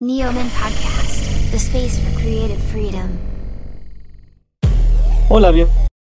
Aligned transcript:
Neoman 0.00 0.48
Podcast, 0.50 1.50
the 1.50 1.58
space 1.58 1.98
for 1.98 2.20
creative 2.20 2.62
freedom. 2.70 3.18
Hola, 5.28 5.50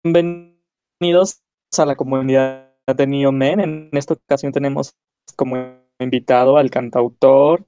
bienvenidos 0.04 1.40
a 1.78 1.86
la 1.86 1.96
comunidad 1.96 2.74
de 2.94 3.06
Neoman. 3.06 3.58
En 3.60 3.88
esta 3.92 4.12
ocasión 4.12 4.52
tenemos 4.52 4.94
como 5.34 5.78
invitado 5.98 6.58
al 6.58 6.70
cantautor 6.70 7.64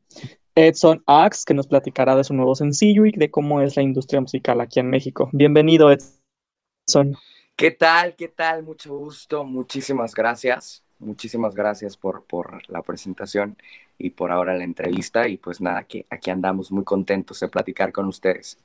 Edson 0.55 1.03
Axe, 1.07 1.45
que 1.47 1.55
nos 1.55 1.67
platicará 1.67 2.15
de 2.15 2.25
su 2.25 2.35
nuevo 2.35 2.55
sencillo 2.55 3.07
y 3.07 3.13
de 3.13 3.31
cómo 3.31 3.63
es 3.63 3.77
la 3.77 3.83
industria 3.83 4.21
musical 4.21 4.61
aquí 4.61 4.81
en 4.81 4.91
México. 4.91 5.31
Bienvenido, 5.33 5.91
Edson. 5.91 7.17
¿Qué 7.57 7.71
tal? 7.71 8.17
¿Qué 8.17 8.29
tal? 8.29 8.65
Mucho 8.65 8.95
gusto, 8.99 9.45
muchísimas 9.45 10.15
gracias. 10.15 10.85
Muchísimas 11.01 11.55
gracias 11.55 11.97
por, 11.97 12.25
por 12.25 12.69
la 12.69 12.83
presentación 12.83 13.57
y 13.99 14.11
por 14.11 14.33
ahora 14.33 14.57
la 14.57 14.65
entrevista. 14.65 15.29
Y 15.29 15.37
pues 15.37 15.61
nada, 15.61 15.85
que 15.85 16.07
aquí 16.11 16.31
andamos 16.31 16.73
muy 16.73 16.85
contentos 16.85 17.39
de 17.41 17.49
platicar 17.49 17.93
con 17.93 18.07
ustedes. 18.07 18.59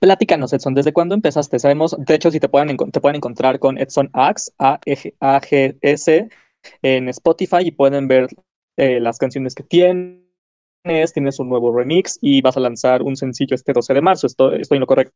Platícanos, 0.00 0.52
Edson, 0.52 0.74
¿desde 0.74 0.92
cuándo 0.92 1.14
empezaste? 1.16 1.58
Sabemos, 1.58 1.96
de 1.98 2.14
hecho, 2.14 2.30
si 2.30 2.38
te 2.38 2.48
pueden, 2.48 2.76
te 2.76 3.00
pueden 3.00 3.16
encontrar 3.16 3.58
con 3.58 3.78
Edson 3.78 4.10
Axe, 4.12 4.52
A-G-S, 4.58 6.28
en 6.82 7.08
Spotify 7.08 7.58
y 7.62 7.72
pueden 7.72 8.06
ver 8.06 8.28
eh, 8.76 9.00
las 9.00 9.18
canciones 9.18 9.56
que 9.56 9.64
tienes, 9.64 10.22
tienes 11.12 11.40
un 11.40 11.48
nuevo 11.48 11.76
remix 11.76 12.18
y 12.20 12.40
vas 12.42 12.56
a 12.56 12.60
lanzar 12.60 13.02
un 13.02 13.16
sencillo 13.16 13.56
este 13.56 13.72
12 13.72 13.94
de 13.94 14.00
marzo. 14.00 14.28
¿Estoy, 14.28 14.60
estoy 14.60 14.76
en 14.76 14.80
lo 14.80 14.86
correcto? 14.86 15.14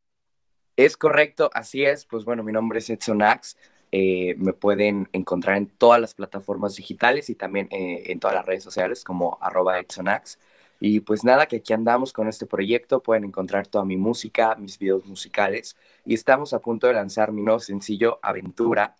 Es 0.75 0.97
correcto, 0.97 1.49
así 1.53 1.83
es. 1.85 2.05
Pues 2.05 2.25
bueno, 2.25 2.43
mi 2.43 2.51
nombre 2.51 2.79
es 2.79 2.89
Edson 2.89 3.21
Axe. 3.21 3.57
Eh, 3.91 4.35
me 4.39 4.53
pueden 4.53 5.07
encontrar 5.13 5.57
en 5.57 5.67
todas 5.67 6.01
las 6.01 6.15
plataformas 6.15 6.75
digitales 6.75 7.29
y 7.29 7.35
también 7.35 7.67
eh, 7.71 8.03
en 8.07 8.19
todas 8.19 8.35
las 8.35 8.45
redes 8.45 8.63
sociales 8.63 9.03
como 9.03 9.37
arroba 9.39 9.79
EdsonAxe. 9.79 10.39
Y 10.79 11.01
pues 11.01 11.23
nada, 11.23 11.45
que 11.45 11.57
aquí 11.57 11.73
andamos 11.73 12.11
con 12.11 12.27
este 12.27 12.47
proyecto, 12.47 13.01
pueden 13.03 13.23
encontrar 13.25 13.67
toda 13.67 13.85
mi 13.85 13.95
música, 13.97 14.55
mis 14.55 14.79
videos 14.79 15.05
musicales 15.05 15.77
y 16.05 16.15
estamos 16.15 16.53
a 16.53 16.59
punto 16.59 16.87
de 16.87 16.93
lanzar 16.93 17.31
mi 17.31 17.41
nuevo 17.43 17.59
sencillo 17.59 18.19
Aventura, 18.23 18.95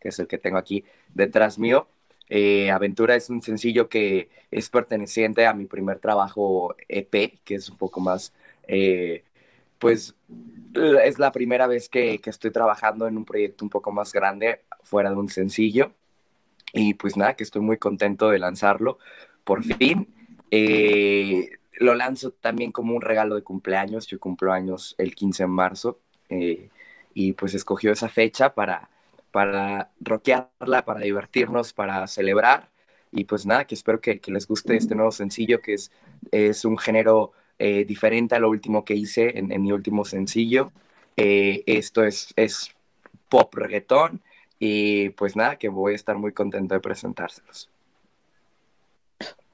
que 0.00 0.08
es 0.08 0.18
el 0.18 0.26
que 0.26 0.38
tengo 0.38 0.56
aquí 0.58 0.84
detrás 1.14 1.58
mío. 1.58 1.88
Eh, 2.30 2.70
Aventura 2.70 3.16
es 3.16 3.30
un 3.30 3.42
sencillo 3.42 3.88
que 3.88 4.30
es 4.50 4.70
perteneciente 4.70 5.46
a 5.46 5.54
mi 5.54 5.66
primer 5.66 5.98
trabajo 6.00 6.74
EP, 6.88 7.38
que 7.44 7.54
es 7.56 7.68
un 7.68 7.76
poco 7.76 8.00
más, 8.00 8.32
pues 9.78 10.14
es 10.74 11.18
la 11.18 11.32
primera 11.32 11.66
vez 11.66 11.88
que, 11.88 12.20
estoy 12.24 12.50
trabajando 12.50 13.06
en 13.06 13.16
un 13.16 13.24
proyecto 13.24 13.64
un 13.64 13.70
poco 13.70 13.92
más 13.92 14.12
grande, 14.12 14.64
fuera 14.82 15.10
de 15.10 15.16
un 15.16 15.28
sencillo. 15.28 15.92
Y 16.72 16.94
pues 16.94 17.16
nada, 17.16 17.34
que 17.34 17.44
estoy 17.44 17.62
muy 17.62 17.78
contento 17.78 18.28
de 18.30 18.38
lanzarlo 18.38 18.98
por 19.44 19.64
fin. 19.64 20.08
Eh, 20.50 21.50
lo 21.74 21.94
lanzo 21.94 22.32
también 22.32 22.72
como 22.72 22.94
un 22.94 23.00
regalo 23.02 23.34
de 23.34 23.42
cumpleaños. 23.42 24.06
Yo 24.06 24.20
cumplo 24.20 24.52
años 24.52 24.94
el 24.98 25.14
15 25.14 25.44
de 25.44 25.46
marzo. 25.46 26.00
Eh, 26.28 26.68
y 27.14 27.32
pues 27.32 27.54
escogió 27.54 27.92
esa 27.92 28.08
fecha 28.08 28.54
para, 28.54 28.90
para 29.30 29.90
rockearla, 30.00 30.84
para 30.84 31.00
divertirnos, 31.00 31.72
para 31.72 32.06
celebrar. 32.06 32.68
Y 33.10 33.24
pues 33.24 33.46
nada, 33.46 33.64
que 33.64 33.74
espero 33.74 34.00
que, 34.00 34.20
que 34.20 34.30
les 34.30 34.46
guste 34.46 34.76
este 34.76 34.94
nuevo 34.94 35.10
sencillo, 35.10 35.62
que 35.62 35.74
es, 35.74 35.90
es 36.30 36.66
un 36.66 36.76
género 36.76 37.32
eh, 37.58 37.84
diferente 37.84 38.34
a 38.34 38.38
lo 38.38 38.48
último 38.48 38.84
que 38.84 38.94
hice 38.94 39.38
en, 39.38 39.48
mi 39.62 39.72
último 39.72 40.04
sencillo. 40.04 40.72
Eh, 41.16 41.62
esto 41.66 42.04
es, 42.04 42.32
es 42.36 42.74
pop 43.28 43.54
reggaetón 43.54 44.20
y 44.58 45.10
pues 45.10 45.36
nada, 45.36 45.56
que 45.56 45.68
voy 45.68 45.92
a 45.92 45.96
estar 45.96 46.16
muy 46.16 46.32
contento 46.32 46.74
de 46.74 46.80
presentárselos. 46.80 47.68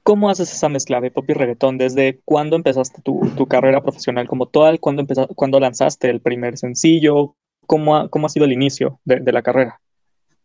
¿Cómo 0.03 0.29
haces 0.29 0.51
esa 0.51 0.69
mezcla 0.69 1.01
de 1.01 1.09
pop 1.09 1.25
y 1.27 1.33
reggaetón? 1.33 1.79
¿Desde 1.79 2.19
cuándo 2.25 2.55
empezaste 2.55 3.01
tu, 3.01 3.27
tu 3.35 3.47
carrera 3.47 3.81
profesional 3.81 4.27
como 4.27 4.47
tal? 4.47 4.79
¿Cuándo, 4.79 5.03
cuándo 5.33 5.59
lanzaste 5.59 6.09
el 6.11 6.21
primer 6.21 6.57
sencillo? 6.57 7.35
¿Cómo 7.65 7.95
ha, 7.95 8.09
cómo 8.09 8.27
ha 8.27 8.29
sido 8.29 8.45
el 8.45 8.51
inicio 8.51 8.99
de, 9.03 9.19
de 9.19 9.31
la 9.31 9.41
carrera? 9.41 9.81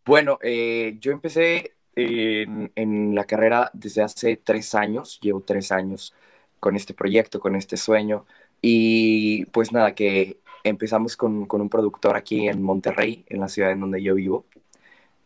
Bueno, 0.07 0.39
eh, 0.43 0.97
yo 0.99 1.13
empecé 1.13 1.75
en, 1.95 2.73
en, 2.75 3.15
la 3.15 3.25
carrera 3.25 3.71
desde 3.75 4.03
hace 4.03 4.39
tres 4.39 4.75
años, 4.75 5.19
llevo 5.21 5.43
tres 5.43 5.71
años 5.73 6.15
con 6.61 6.77
este 6.77 6.95
proyecto, 6.95 7.41
con 7.41 7.57
este 7.57 7.77
sueño. 7.77 8.27
Y 8.63 9.47
pues 9.47 9.73
nada, 9.73 9.95
que 9.95 10.39
empezamos 10.65 11.17
con, 11.17 11.47
con 11.47 11.61
un 11.61 11.69
productor 11.71 12.17
aquí 12.17 12.49
en 12.49 12.63
Monterrey, 12.63 13.25
en 13.29 13.41
la 13.41 13.49
ciudad 13.49 13.73
en 13.73 13.81
donde 13.81 14.03
yo 14.03 14.15
vivo, 14.15 14.47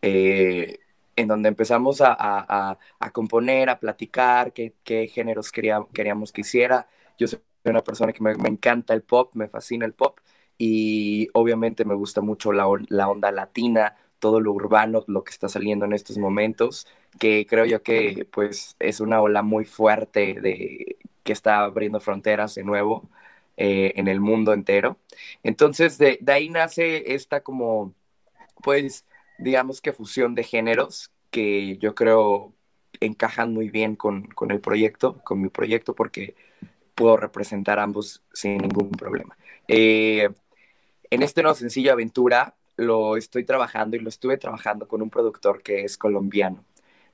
eh, 0.03 0.78
en 1.17 1.28
donde 1.28 1.49
empezamos 1.49 2.00
a, 2.00 2.15
a, 2.19 2.78
a, 2.99 3.11
componer, 3.12 3.71
a 3.71 3.78
platicar 3.81 4.53
qué, 4.53 4.75
qué 4.84 5.09
géneros 5.09 5.53
quería, 5.53 5.84
queríamos 5.93 6.33
que 6.33 6.43
hiciera. 6.43 6.89
Yo 7.19 7.28
soy 7.28 7.41
una 7.65 7.83
persona 7.83 8.12
que 8.12 8.23
me, 8.23 8.34
me, 8.37 8.49
encanta 8.49 8.94
el 8.94 9.03
pop, 9.03 9.34
me 9.34 9.49
fascina 9.49 9.87
el 9.87 9.94
pop 9.94 10.19
y 10.59 11.28
obviamente 11.34 11.84
me 11.84 11.94
gusta 11.94 12.21
mucho 12.21 12.53
la, 12.53 12.67
la 12.89 13.09
onda 13.09 13.31
latina, 13.33 13.97
todo 14.19 14.41
lo 14.41 14.53
urbano, 14.53 15.05
lo 15.06 15.25
que 15.25 15.31
está 15.31 15.49
saliendo 15.49 15.84
en 15.84 15.93
estos 15.93 16.19
momentos, 16.19 16.87
que 17.19 17.47
creo 17.47 17.65
yo 17.65 17.83
que 17.83 18.27
pues 18.33 18.77
es 18.78 19.00
una 19.00 19.21
ola 19.21 19.43
muy 19.43 19.65
fuerte 19.65 20.41
de 20.41 20.97
que 21.25 21.33
está 21.33 21.61
abriendo 21.65 22.01
fronteras 22.01 22.55
de 22.55 22.62
nuevo 22.62 23.11
eh, 23.57 23.93
en 23.97 24.09
el 24.09 24.21
mundo 24.21 24.53
entero. 24.53 24.99
Entonces, 25.43 25.99
de, 25.99 26.19
ahí 26.29 26.51
nace 26.51 27.15
esta 27.15 27.43
como, 27.43 27.95
pues, 28.62 29.07
digamos 29.39 29.81
que 29.81 29.93
fusión 29.93 30.35
de 30.35 30.45
géneros 30.45 31.11
que 31.31 31.79
yo 31.79 31.95
creo 31.95 32.53
encajan 33.01 33.53
muy 33.53 33.71
bien 33.71 33.97
con, 33.97 34.29
el 34.49 34.61
proyecto, 34.61 35.21
con 35.25 35.41
mi 35.41 35.49
proyecto, 35.49 35.95
porque 35.95 36.35
puedo 36.95 37.17
representar 37.17 37.79
ambos 37.79 38.23
sin 38.33 38.59
ningún 38.59 38.91
problema. 38.93 39.37
Eh, 39.69 40.29
en 41.11 41.23
este 41.23 41.43
nuevo 41.43 41.56
sencillo 41.56 41.93
Aventura 41.93 42.55
lo 42.77 43.17
estoy 43.17 43.45
trabajando 43.45 43.97
y 43.97 44.01
lo 44.01 44.09
estuve 44.09 44.37
trabajando 44.37 44.89
con 44.89 45.03
un 45.03 45.11
productor 45.11 45.62
que 45.62 45.85
es 45.85 45.97
colombiano. 45.97 46.65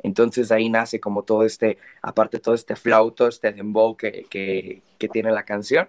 Entonces 0.03 0.51
ahí 0.51 0.69
nace 0.71 1.01
como 1.01 1.25
todo 1.25 1.45
este, 1.45 1.79
aparte 2.03 2.39
todo 2.39 2.55
este 2.55 2.77
flauto, 2.77 3.29
este 3.29 3.53
dembow 3.53 3.97
que, 3.97 4.27
que, 4.31 5.09
tiene 5.09 5.33
la 5.33 5.45
canción. 5.45 5.89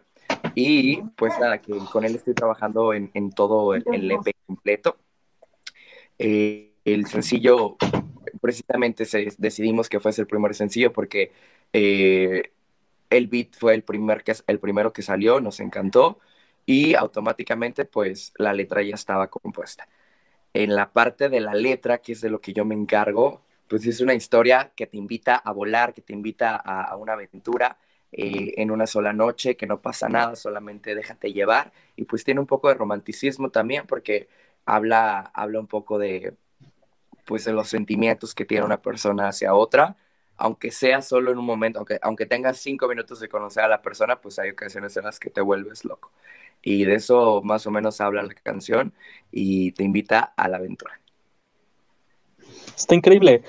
Y 0.56 1.02
pues 1.16 1.38
nada, 1.40 1.60
que 1.60 1.78
con 1.92 2.04
él 2.06 2.16
estoy 2.16 2.34
trabajando 2.34 2.94
en, 2.94 3.12
en 3.14 3.32
todo 3.32 3.74
el, 3.74 3.84
el, 3.94 4.12
EP 4.12 4.36
completo. 4.46 4.98
Eh, 6.18 6.74
el 6.86 7.06
sencillo, 7.08 7.78
precisamente 8.42 9.06
se, 9.06 9.34
decidimos 9.38 9.90
que 9.90 10.00
fuese 10.00 10.22
el 10.22 10.28
primer 10.28 10.56
sencillo 10.56 10.92
porque 10.92 11.32
eh, 11.74 12.52
el 13.10 13.28
beat 13.28 13.56
fue 13.56 13.76
el, 13.76 13.84
primer 13.84 14.24
que, 14.24 14.34
el 14.48 14.60
primero 14.60 14.94
que 14.94 15.02
salió, 15.02 15.40
nos 15.42 15.60
encantó 15.60 16.20
y 16.66 16.96
automáticamente 16.96 17.86
pues 17.86 18.34
la 18.38 18.54
letra 18.54 18.82
ya 18.82 18.96
estaba 18.96 19.30
compuesta. 19.30 19.88
En 20.54 20.76
la 20.76 20.92
parte 20.92 21.30
de 21.30 21.40
la 21.40 21.54
letra, 21.54 22.00
que 22.00 22.14
es 22.14 22.22
de 22.22 22.30
lo 22.30 22.42
que 22.42 22.54
yo 22.54 22.66
me 22.66 22.76
encargo, 22.76 23.42
pues 23.72 23.88
es 23.88 24.02
una 24.02 24.14
historia 24.14 24.74
que 24.76 24.86
te 24.86 24.98
invita 24.98 25.38
a 25.38 25.54
volar, 25.54 25.94
que 25.94 26.02
te 26.02 26.12
invita 26.12 26.58
a, 26.58 26.98
una 26.98 27.14
aventura 27.14 27.78
eh, 28.12 28.56
en 28.58 28.70
una 28.70 28.86
sola 28.86 29.14
noche, 29.14 29.56
que 29.56 29.66
no 29.66 29.82
pasa 29.82 30.10
nada, 30.10 30.36
solamente 30.36 30.94
déjate 30.94 31.32
llevar. 31.32 31.72
Y 31.96 32.04
pues 32.04 32.26
tiene 32.26 32.42
un 32.42 32.48
poco 32.48 32.68
de 32.68 32.74
romanticismo 32.74 33.50
también 33.50 33.88
porque 33.88 34.28
habla, 34.66 35.32
habla 35.34 35.62
un 35.62 35.68
poco 35.68 35.98
de, 36.00 36.34
pues 37.26 37.46
de 37.46 37.54
los 37.54 37.70
sentimientos 37.70 38.36
que 38.36 38.44
tiene 38.44 38.66
una 38.66 38.82
persona 38.82 39.30
hacia 39.30 39.54
otra, 39.54 39.96
aunque 40.36 40.72
sea 40.72 41.02
solo 41.02 41.32
en 41.32 41.38
un 41.38 41.46
momento, 41.46 41.80
aunque, 41.80 41.98
aunque 42.02 42.26
tengas 42.26 42.58
cinco 42.58 42.90
minutos 42.90 43.22
de 43.22 43.30
conocer 43.30 43.64
a 43.64 43.70
la 43.70 43.82
persona, 43.82 44.20
pues 44.20 44.38
hay 44.38 44.50
ocasiones 44.50 44.98
en 44.98 45.06
las 45.06 45.18
que 45.18 45.30
te 45.30 45.40
vuelves 45.40 45.86
loco. 45.86 46.12
Y 46.62 46.84
de 46.84 46.96
eso 46.96 47.42
más 47.42 47.66
o 47.68 47.72
menos 47.72 48.02
habla 48.02 48.22
la 48.24 48.34
canción 48.34 48.94
y 49.32 49.72
te 49.72 49.86
invita 49.86 50.34
a 50.36 50.50
la 50.50 50.58
aventura. 50.58 51.01
Está 52.76 52.96
increíble. 52.96 53.44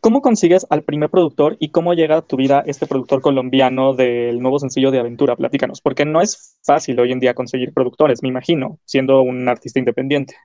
¿Cómo 0.00 0.22
consigues 0.22 0.66
al 0.70 0.82
primer 0.82 1.10
productor 1.10 1.56
y 1.58 1.70
cómo 1.70 1.94
llega 1.94 2.18
a 2.18 2.22
tu 2.22 2.36
vida 2.36 2.62
este 2.66 2.86
productor 2.86 3.20
colombiano 3.20 3.94
del 3.94 4.40
nuevo 4.40 4.58
sencillo 4.58 4.90
de 4.90 5.00
Aventura? 5.00 5.36
Platícanos, 5.36 5.80
porque 5.80 6.04
no 6.04 6.20
es 6.20 6.58
fácil 6.62 6.98
hoy 7.00 7.12
en 7.12 7.20
día 7.20 7.34
conseguir 7.34 7.72
productores, 7.72 8.22
me 8.22 8.28
imagino, 8.28 8.78
siendo 8.84 9.22
un 9.22 9.48
artista 9.48 9.78
independiente. 9.78 10.36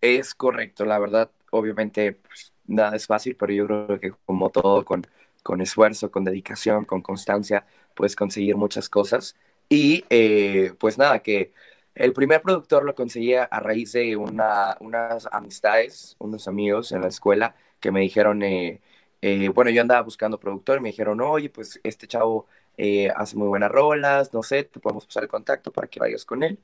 Es 0.00 0.34
correcto, 0.34 0.84
la 0.84 0.98
verdad, 0.98 1.30
obviamente 1.50 2.12
pues, 2.12 2.52
nada 2.66 2.96
es 2.96 3.06
fácil, 3.06 3.36
pero 3.36 3.52
yo 3.52 3.66
creo 3.66 4.00
que 4.00 4.12
como 4.26 4.50
todo, 4.50 4.84
con, 4.84 5.06
con 5.42 5.60
esfuerzo, 5.60 6.10
con 6.10 6.24
dedicación, 6.24 6.84
con 6.84 7.02
constancia, 7.02 7.64
puedes 7.94 8.16
conseguir 8.16 8.56
muchas 8.56 8.88
cosas. 8.88 9.36
Y 9.68 10.04
eh, 10.10 10.74
pues 10.78 10.98
nada, 10.98 11.20
que 11.20 11.52
el 11.94 12.12
primer 12.12 12.42
productor 12.42 12.84
lo 12.84 12.94
conseguí 12.94 13.34
a 13.34 13.46
raíz 13.60 13.92
de 13.92 14.16
una, 14.16 14.76
unas 14.80 15.28
amistades, 15.30 16.16
unos 16.18 16.48
amigos 16.48 16.92
en 16.92 17.02
la 17.02 17.08
escuela 17.08 17.54
que 17.82 17.92
me 17.92 18.00
dijeron, 18.00 18.42
eh, 18.42 18.80
eh, 19.20 19.48
bueno, 19.50 19.70
yo 19.70 19.82
andaba 19.82 20.00
buscando 20.02 20.40
productor, 20.40 20.80
me 20.80 20.90
dijeron, 20.90 21.20
oye, 21.20 21.50
pues 21.50 21.80
este 21.82 22.06
chavo 22.06 22.46
eh, 22.78 23.10
hace 23.14 23.36
muy 23.36 23.48
buenas 23.48 23.70
rolas, 23.70 24.32
no 24.32 24.42
sé, 24.42 24.64
te 24.64 24.80
podemos 24.80 25.04
pasar 25.06 25.24
el 25.24 25.28
contacto 25.28 25.72
para 25.72 25.88
que 25.88 26.00
vayas 26.00 26.24
con 26.24 26.42
él. 26.42 26.58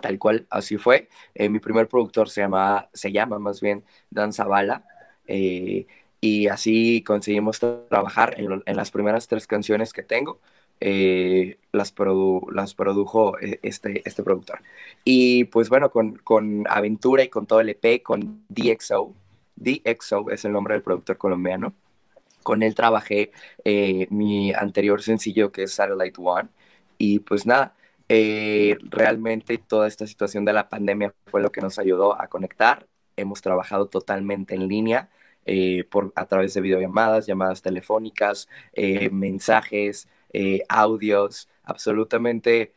Tal 0.00 0.18
cual, 0.18 0.46
así 0.50 0.78
fue. 0.78 1.08
mi 1.38 1.60
primer 1.60 1.88
productor 1.88 2.30
se 2.30 2.40
llama, 2.40 2.88
se 2.94 3.12
llama 3.12 3.38
más 3.38 3.60
bien 3.60 3.84
Dan 4.10 4.32
Zavala. 4.32 4.84
y 6.20 6.48
así 6.48 7.02
conseguimos 7.04 7.58
trabajar 7.60 8.34
en 8.38 8.76
las 8.76 8.90
primeras 8.90 9.28
tres 9.28 9.46
canciones 9.46 9.92
que 9.92 10.02
tengo. 10.02 10.40
Eh, 10.84 11.58
las, 11.70 11.94
las 12.52 12.74
produjo 12.74 13.38
eh, 13.38 13.60
este, 13.62 14.02
este 14.04 14.24
productor. 14.24 14.62
Y 15.04 15.44
pues 15.44 15.68
bueno, 15.68 15.90
con, 15.92 16.16
con 16.16 16.64
Aventura 16.68 17.22
y 17.22 17.28
con 17.28 17.46
todo 17.46 17.60
el 17.60 17.68
EP, 17.68 18.02
con 18.02 18.44
DXO, 18.48 19.14
DXO 19.54 20.30
es 20.30 20.44
el 20.44 20.50
nombre 20.50 20.74
del 20.74 20.82
productor 20.82 21.18
colombiano. 21.18 21.72
Con 22.42 22.64
él 22.64 22.74
trabajé 22.74 23.30
eh, 23.64 24.08
mi 24.10 24.52
anterior 24.52 25.02
sencillo 25.02 25.52
que 25.52 25.62
es 25.64 25.72
Satellite 25.72 26.20
One. 26.20 26.48
Y 26.98 27.20
pues 27.20 27.46
nada, 27.46 27.76
realmente 28.08 29.58
toda 29.58 29.86
esta 29.86 30.08
situación 30.08 30.44
de 30.44 30.52
la 30.52 30.68
pandemia 30.68 31.14
fue 31.26 31.42
lo 31.42 31.52
que 31.52 31.60
nos 31.60 31.78
ayudó 31.78 32.20
a 32.20 32.26
conectar. 32.26 32.88
Hemos 33.16 33.40
trabajado 33.40 33.86
totalmente 33.86 34.56
en 34.56 34.66
línea. 34.66 35.10
por, 35.90 36.12
a 36.16 36.26
través 36.26 36.54
de 36.54 36.60
videollamadas, 36.60 37.26
llamadas 37.26 37.62
telefónicas, 37.62 38.48
mensajes, 39.12 40.08
eh, 40.32 40.62
audios, 40.68 41.48
absolutamente 41.64 42.72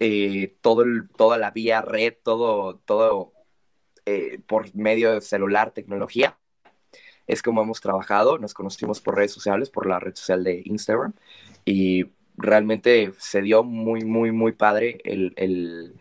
eh, 0.00 0.56
todo 0.60 0.84
toda 1.16 1.38
la 1.38 1.50
vía 1.50 1.82
red, 1.82 2.14
todo, 2.22 2.78
todo 2.86 3.32
eh, 4.06 4.40
por 4.46 4.74
medio 4.74 5.12
de 5.12 5.20
celular, 5.20 5.72
tecnología. 5.72 6.38
Es 7.26 7.42
como 7.42 7.62
hemos 7.62 7.80
trabajado, 7.80 8.38
nos 8.38 8.54
conocimos 8.54 9.00
por 9.00 9.16
redes 9.16 9.32
sociales, 9.32 9.70
por 9.70 9.86
la 9.86 10.00
red 10.00 10.14
social 10.14 10.42
de 10.44 10.62
Instagram 10.64 11.14
y 11.64 12.06
realmente 12.36 13.12
se 13.18 13.42
dio 13.42 13.62
muy, 13.62 14.04
muy, 14.04 14.32
muy 14.32 14.52
padre 14.52 15.00
el, 15.04 15.32
el 15.36 16.00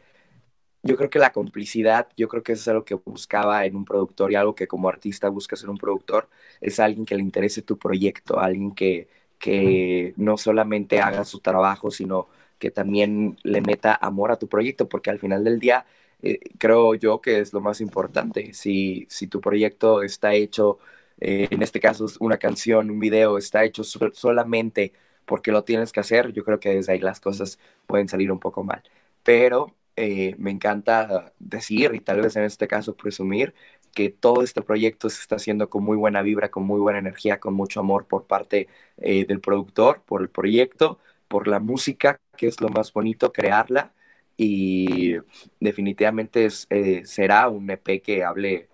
yo 0.84 0.96
creo 0.98 1.10
que 1.10 1.20
la 1.20 1.32
complicidad, 1.34 2.08
yo 2.18 2.28
creo 2.28 2.44
que 2.44 2.54
eso 2.54 2.62
es 2.62 2.68
algo 2.70 2.86
que 2.86 2.96
buscaba 2.96 3.66
en 3.66 3.76
un 3.76 3.86
productor 3.86 4.32
y 4.32 4.36
algo 4.36 4.56
que 4.56 4.68
como 4.68 4.90
artista 4.90 5.30
buscas 5.30 5.64
en 5.64 5.70
un 5.70 5.78
productor, 5.78 6.30
es 6.62 6.80
alguien 6.80 7.06
que 7.06 7.16
le 7.16 7.22
interese 7.22 7.62
tu 7.62 7.78
proyecto, 7.78 8.40
alguien 8.40 8.74
que, 8.74 9.10
que 9.40 10.14
no 10.18 10.38
solamente 10.38 11.00
haga 11.02 11.26
su 11.26 11.40
trabajo, 11.40 11.92
sino 11.92 12.28
que 12.60 12.72
también 12.72 13.38
le 13.44 13.62
meta 13.62 13.98
amor 14.02 14.32
a 14.32 14.38
tu 14.40 14.48
proyecto, 14.50 14.90
porque 14.90 15.10
al 15.10 15.20
final 15.20 15.44
del 15.44 15.60
día 15.60 15.86
eh, 16.22 16.40
creo 16.58 16.96
yo 16.96 17.22
que 17.22 17.40
es 17.40 17.54
lo 17.54 17.62
más 17.62 17.82
importante. 17.82 18.54
Si, 18.54 19.08
si 19.10 19.28
tu 19.28 19.42
proyecto 19.42 20.04
está 20.04 20.34
hecho, 20.34 20.80
eh, 21.20 21.48
en 21.52 21.62
este 21.64 21.80
caso 21.80 22.06
una 22.20 22.38
canción, 22.38 22.92
un 22.92 23.00
video, 23.00 23.38
está 23.38 23.64
hecho 23.64 23.84
solamente 23.84 24.94
porque 25.26 25.52
lo 25.52 25.64
tienes 25.64 25.92
que 25.92 26.00
hacer, 26.02 26.34
yo 26.34 26.44
creo 26.44 26.60
que 26.60 26.70
desde 26.76 26.94
ahí 26.94 27.00
las 27.00 27.20
cosas 27.20 27.60
pueden 27.88 28.10
salir 28.10 28.32
un 28.32 28.40
poco 28.40 28.64
mal. 28.64 28.84
Pero 29.24 29.76
eh, 29.96 30.36
me 30.38 30.52
encanta 30.52 31.34
decir, 31.40 31.94
y 31.94 32.00
tal 32.00 32.22
vez 32.22 32.36
en 32.36 32.44
este 32.44 32.68
caso 32.68 32.96
presumir, 32.96 33.54
que 34.00 34.10
todo 34.10 34.44
este 34.44 34.62
proyecto 34.62 35.10
se 35.10 35.20
está 35.22 35.36
haciendo 35.36 35.70
con 35.70 35.84
muy 35.84 35.98
buena 35.98 36.22
vibra, 36.22 36.50
con 36.50 36.64
muy 36.64 36.80
buena 36.80 37.00
energía, 37.00 37.38
con 37.42 37.54
mucho 37.54 37.82
amor 37.82 38.08
por 38.08 38.28
parte 38.28 38.70
eh, 38.98 39.26
del 39.26 39.42
productor, 39.42 40.04
por 40.06 40.22
el 40.22 40.30
proyecto, 40.30 41.00
por 41.28 41.50
la 41.50 41.60
música, 41.60 42.18
que 42.38 42.48
es 42.48 42.62
lo 42.62 42.70
más 42.70 42.94
bonito, 42.94 43.34
crearla. 43.34 43.92
Y 44.38 45.16
definitivamente 45.60 46.48
eh, 46.70 47.02
será 47.06 47.50
un 47.50 47.70
EP 47.70 48.02
que 48.02 48.24
hable 48.24 48.70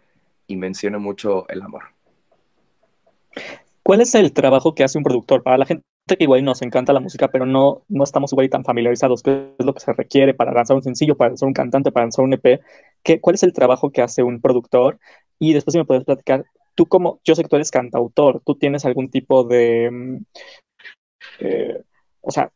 y 0.46 0.58
mencione 0.58 1.00
mucho 1.00 1.48
el 1.50 1.64
amor. 1.64 1.95
¿Cuál 3.86 4.02
es 4.02 4.16
el 4.16 4.34
trabajo 4.34 4.74
que 4.74 4.84
hace 4.84 4.98
un 4.98 5.04
productor? 5.04 5.44
Para 5.44 5.60
la 5.60 5.66
gente 5.68 5.84
que 6.08 6.24
igual 6.24 6.44
nos 6.44 6.64
encanta 6.64 6.92
la 6.92 7.00
música, 7.00 7.28
pero 7.28 7.46
no, 7.46 7.84
no 7.88 8.04
estamos 8.04 8.34
igual 8.34 8.50
tan 8.50 8.64
familiarizados, 8.64 9.22
qué 9.22 9.54
es 9.60 9.66
lo 9.66 9.76
que 9.76 9.80
se 9.80 9.94
requiere 9.94 10.34
para 10.34 10.52
lanzar 10.54 10.76
un 10.76 10.82
sencillo, 10.82 11.16
para 11.16 11.30
lanzar 11.30 11.46
un 11.46 11.54
cantante, 11.54 11.92
para 11.92 12.06
lanzar 12.06 12.26
un 12.26 12.34
EP, 12.34 12.62
¿qué, 13.04 13.22
¿cuál 13.22 13.36
es 13.36 13.44
el 13.44 13.54
trabajo 13.54 13.92
que 13.92 14.02
hace 14.02 14.24
un 14.24 14.42
productor? 14.42 14.98
Y 15.38 15.54
después 15.54 15.74
si 15.74 15.78
me 15.78 15.86
puedes 15.86 16.04
platicar, 16.04 16.46
tú 16.74 16.88
como, 16.88 17.20
yo 17.24 17.36
sé 17.36 17.44
que 17.44 17.48
tú 17.48 17.58
eres 17.58 17.70
cantautor, 17.70 18.42
¿tú 18.44 18.56
tienes 18.56 18.86
algún 18.86 19.12
tipo 19.12 19.44
de, 19.44 19.92
mm, 19.92 20.18
eh, 21.42 21.84
o 22.22 22.32
sea, 22.32 22.52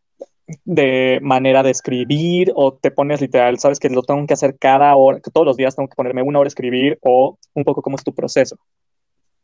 de 0.65 1.19
manera 1.21 1.61
de 1.61 1.69
escribir 1.69 2.51
o 2.55 2.73
te 2.73 2.89
pones 2.89 3.21
literal, 3.21 3.59
sabes 3.59 3.79
que 3.79 3.89
lo 3.89 4.01
tengo 4.01 4.25
que 4.25 4.33
hacer 4.33 4.57
cada 4.57 4.95
hora, 4.95 5.19
que 5.19 5.29
todos 5.29 5.45
los 5.45 5.57
días 5.57 5.75
tengo 5.75 5.89
que 5.89 5.95
ponerme 5.95 6.23
una 6.23 6.39
hora 6.39 6.47
a 6.47 6.49
escribir 6.49 6.97
o 7.03 7.37
un 7.53 7.63
poco 7.63 7.83
cómo 7.83 7.97
es 7.97 8.03
tu 8.03 8.15
proceso? 8.15 8.57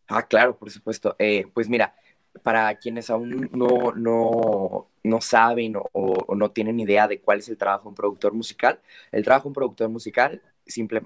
Ah, 0.07 0.27
claro, 0.27 0.57
por 0.57 0.69
supuesto. 0.69 1.15
Eh, 1.19 1.45
pues 1.53 1.67
mira, 1.67 1.95
para 2.43 2.75
quienes 2.75 3.09
aún 3.09 3.49
no, 3.51 3.91
no, 3.95 4.89
no 5.03 5.21
saben 5.21 5.75
o, 5.93 6.35
no 6.35 6.51
tienen 6.51 6.79
idea 6.79 7.07
de 7.07 7.19
cuál 7.21 7.39
es 7.39 7.49
el 7.49 7.57
trabajo 7.57 7.83
de 7.83 7.89
un 7.89 7.95
productor 7.95 8.33
musical, 8.33 8.79
el 9.11 9.23
trabajo 9.23 9.45
de 9.45 9.49
un 9.49 9.53
productor 9.55 9.89
musical, 9.89 10.41
simple, 10.65 11.01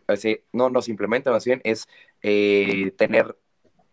no, 0.54 0.70
no 0.70 0.82
simplemente, 0.82 1.30
más 1.30 1.46
bien, 1.46 1.62
es 1.64 1.88
eh, 2.22 2.92
tener 2.98 3.38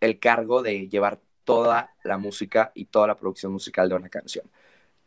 el 0.00 0.18
cargo 0.18 0.62
de 0.62 0.88
llevar 0.88 1.20
toda 1.44 1.94
la 2.04 2.18
música 2.18 2.72
y 2.74 2.86
toda 2.86 3.06
la 3.06 3.16
producción 3.16 3.52
musical 3.52 3.88
de 3.88 3.94
una 3.96 4.08
canción. 4.08 4.50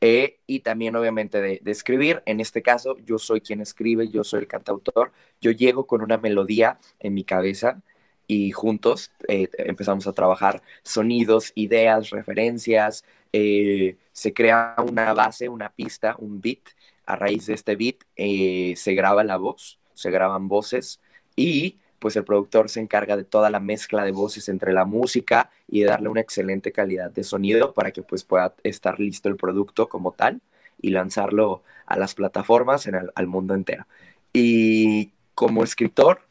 Eh, 0.01 0.39
y 0.47 0.61
también 0.61 0.95
obviamente 0.95 1.41
de, 1.41 1.59
de, 1.61 1.71
escribir. 1.71 2.23
En 2.25 2.39
este 2.39 2.61
caso, 2.61 2.97
yo 2.99 3.19
soy 3.19 3.41
quien 3.41 3.61
escribe, 3.61 4.07
yo 4.09 4.23
soy 4.23 4.41
el 4.41 4.47
cantautor. 4.47 5.11
Yo 5.41 5.51
llego 5.51 5.87
con 5.87 6.01
una 6.01 6.17
melodía 6.17 6.79
en 6.99 7.13
mi 7.13 7.25
cabeza 7.25 7.81
y 8.29 8.51
juntos 8.51 9.11
eh, 9.27 9.49
empezamos 9.57 10.05
a 10.05 10.13
trabajar 10.13 10.61
sonidos, 10.83 11.51
ideas, 11.55 12.11
referencias, 12.11 13.03
eh, 13.33 13.97
se 14.13 14.33
crea 14.35 14.75
una 14.87 15.13
base, 15.13 15.49
una 15.49 15.69
pista, 15.69 16.15
un 16.19 16.39
beat, 16.39 16.59
a 17.07 17.15
raíz 17.15 17.47
de 17.47 17.55
este 17.55 17.75
beat 17.75 17.95
eh, 18.15 18.75
se 18.77 18.93
graba 18.93 19.23
la 19.23 19.37
voz, 19.37 19.79
se 19.95 20.11
graban 20.11 20.47
voces 20.47 21.01
y 21.35 21.79
pues 21.97 22.15
el 22.17 22.23
productor 22.23 22.69
se 22.69 22.79
encarga 22.79 23.17
de 23.17 23.23
toda 23.23 23.49
la 23.49 23.59
mezcla 23.59 24.03
de 24.03 24.11
voces 24.11 24.47
entre 24.47 24.73
la 24.73 24.85
música 24.85 25.49
y 25.67 25.79
de 25.79 25.87
darle 25.87 26.09
una 26.09 26.21
excelente 26.21 26.71
calidad 26.71 27.09
de 27.09 27.23
sonido 27.23 27.73
para 27.73 27.89
que 27.91 28.03
pues 28.03 28.23
pueda 28.23 28.53
estar 28.61 28.99
listo 28.99 29.27
el 29.27 29.37
producto 29.37 29.89
como 29.89 30.11
tal 30.11 30.39
y 30.79 30.91
lanzarlo 30.91 31.63
a 31.87 31.97
las 31.97 32.13
plataformas 32.13 32.85
en 32.85 32.95
al 33.13 33.27
mundo 33.27 33.55
entero. 33.55 33.87
Y 34.31 35.13
como 35.33 35.63
escritor, 35.63 36.21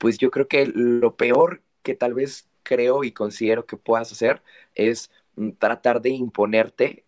pues 0.00 0.16
yo 0.16 0.30
creo 0.30 0.48
que 0.48 0.66
lo 0.66 1.14
peor 1.16 1.60
que 1.82 1.94
tal 1.94 2.14
vez 2.14 2.48
creo 2.62 3.04
y 3.04 3.12
considero 3.12 3.66
que 3.66 3.76
puedas 3.76 4.10
hacer 4.12 4.42
es 4.74 5.10
mm, 5.36 5.50
tratar 5.58 6.00
de 6.00 6.08
imponerte 6.08 7.04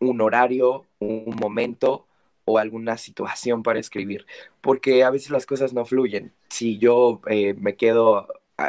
un 0.00 0.20
horario, 0.20 0.84
un 0.98 1.36
momento 1.40 2.06
o 2.44 2.58
alguna 2.58 2.96
situación 2.98 3.62
para 3.62 3.78
escribir, 3.78 4.26
porque 4.60 5.04
a 5.04 5.10
veces 5.10 5.30
las 5.30 5.46
cosas 5.46 5.72
no 5.72 5.84
fluyen. 5.84 6.32
Si 6.48 6.78
yo 6.78 7.20
eh, 7.28 7.54
me 7.54 7.76
quedo, 7.76 8.26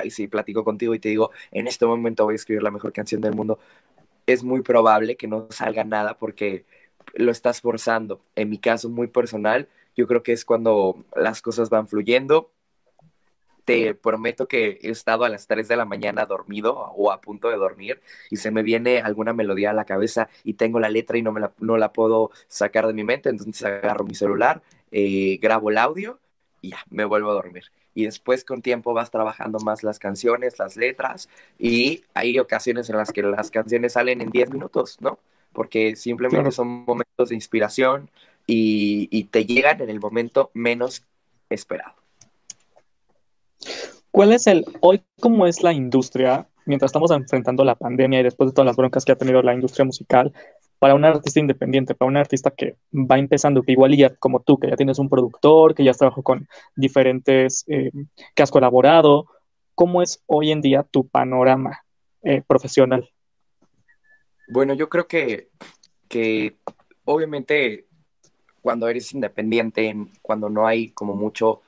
si 0.10 0.28
platico 0.28 0.64
contigo 0.64 0.94
y 0.94 1.00
te 1.00 1.10
digo, 1.10 1.32
en 1.52 1.68
este 1.68 1.86
momento 1.88 2.26
voy 2.26 2.34
a 2.34 2.36
escribir 2.36 2.64
la 2.64 2.72
mejor 2.72 2.94
canción 2.94 3.22
del 3.22 3.34
mundo, 3.34 3.60
es 4.28 4.44
muy 4.44 4.62
probable 4.62 5.18
que 5.18 5.28
no 5.28 5.48
salga 5.50 5.84
nada 5.84 6.18
porque 6.20 6.66
lo 7.16 7.32
estás 7.32 7.62
forzando. 7.62 8.22
En 8.36 8.50
mi 8.50 8.60
caso 8.60 8.90
muy 8.90 9.08
personal, 9.08 9.68
yo 9.96 10.08
creo 10.08 10.24
que 10.24 10.34
es 10.34 10.46
cuando 10.46 11.04
las 11.16 11.42
cosas 11.42 11.70
van 11.70 11.88
fluyendo, 11.88 12.52
te 13.68 13.94
prometo 13.94 14.48
que 14.48 14.80
he 14.82 14.90
estado 14.90 15.26
a 15.26 15.30
las 15.30 15.46
3 15.46 15.68
de 15.68 15.76
la 15.76 15.84
mañana 15.84 16.26
dormido 16.26 16.74
o 16.74 17.12
a 17.12 17.20
punto 17.20 17.50
de 17.50 17.58
dormir 17.58 18.02
y 18.32 18.38
se 18.38 18.50
me 18.50 18.64
viene 18.64 19.02
alguna 19.02 19.34
melodía 19.34 19.72
a 19.72 19.74
la 19.74 19.84
cabeza 19.84 20.30
y 20.46 20.54
tengo 20.54 20.80
la 20.80 20.90
letra 20.90 21.18
y 21.18 21.22
no, 21.22 21.34
me 21.34 21.42
la, 21.42 21.52
no 21.60 21.76
la 21.76 21.92
puedo 21.92 22.32
sacar 22.48 22.88
de 22.88 22.94
mi 22.94 23.04
mente, 23.04 23.28
entonces 23.28 23.62
agarro 23.66 24.06
mi 24.06 24.16
celular, 24.16 24.62
eh, 24.92 25.38
grabo 25.42 25.70
el 25.70 25.80
audio 25.80 26.18
y 26.62 26.70
ya, 26.70 26.78
me 26.90 27.04
vuelvo 27.04 27.30
a 27.30 27.34
dormir. 27.34 27.66
Y 27.94 28.06
después 28.06 28.46
con 28.46 28.62
tiempo 28.62 28.94
vas 28.94 29.12
trabajando 29.12 29.60
más 29.60 29.84
las 29.84 30.00
canciones, 30.00 30.58
las 30.60 30.78
letras 30.78 31.28
y 31.60 32.06
hay 32.14 32.40
ocasiones 32.40 32.90
en 32.90 32.96
las 32.96 33.12
que 33.12 33.22
las 33.22 33.52
canciones 33.52 33.94
salen 33.94 34.22
en 34.22 34.30
10 34.30 34.50
minutos, 34.52 34.96
¿no? 35.02 35.20
Porque 35.52 35.98
simplemente 35.98 36.52
son 36.54 36.86
momentos 36.86 37.28
de 37.30 37.36
inspiración 37.36 38.10
y, 38.46 39.10
y 39.12 39.26
te 39.26 39.46
llegan 39.46 39.82
en 39.82 39.90
el 39.90 40.00
momento 40.00 40.52
menos 40.54 41.04
esperado. 41.50 42.07
¿Cuál 44.18 44.34
es 44.34 44.48
el, 44.48 44.66
hoy 44.80 45.04
cómo 45.20 45.46
es 45.46 45.62
la 45.62 45.74
industria, 45.74 46.50
mientras 46.66 46.90
estamos 46.90 47.12
enfrentando 47.12 47.64
la 47.64 47.76
pandemia 47.76 48.20
y 48.20 48.24
después 48.24 48.50
de 48.50 48.54
todas 48.56 48.66
las 48.66 48.76
broncas 48.76 49.06
que 49.06 49.12
ha 49.12 49.16
tenido 49.16 49.44
la 49.44 49.54
industria 49.54 49.86
musical, 49.86 50.34
para 50.80 50.96
un 50.96 51.06
artista 51.06 51.40
independiente, 51.40 51.94
para 51.94 52.10
un 52.10 52.18
artista 52.18 52.50
que 52.50 52.78
va 52.92 53.20
empezando, 53.20 53.62
que 53.62 53.74
igual 53.74 53.96
ya 53.96 54.16
como 54.16 54.40
tú, 54.40 54.58
que 54.58 54.72
ya 54.72 54.76
tienes 54.76 54.98
un 54.98 55.08
productor, 55.08 55.76
que 55.76 55.84
ya 55.84 55.92
has 55.92 56.00
trabajado 56.00 56.24
con 56.24 56.48
diferentes, 56.76 57.64
eh, 57.68 57.92
que 58.34 58.42
has 58.42 58.50
colaborado, 58.50 59.28
¿cómo 59.76 60.02
es 60.02 60.24
hoy 60.26 60.50
en 60.50 60.62
día 60.62 60.82
tu 60.82 61.08
panorama 61.08 61.84
eh, 62.24 62.42
profesional? 62.42 63.08
Bueno, 64.48 64.74
yo 64.74 64.90
creo 64.90 65.08
que, 65.08 65.50
que 66.08 66.58
obviamente 67.06 67.86
cuando 68.64 68.88
eres 68.88 69.14
independiente, 69.14 69.96
cuando 70.24 70.50
no 70.50 70.66
hay 70.66 70.90
como 70.90 71.14
mucho 71.14 71.62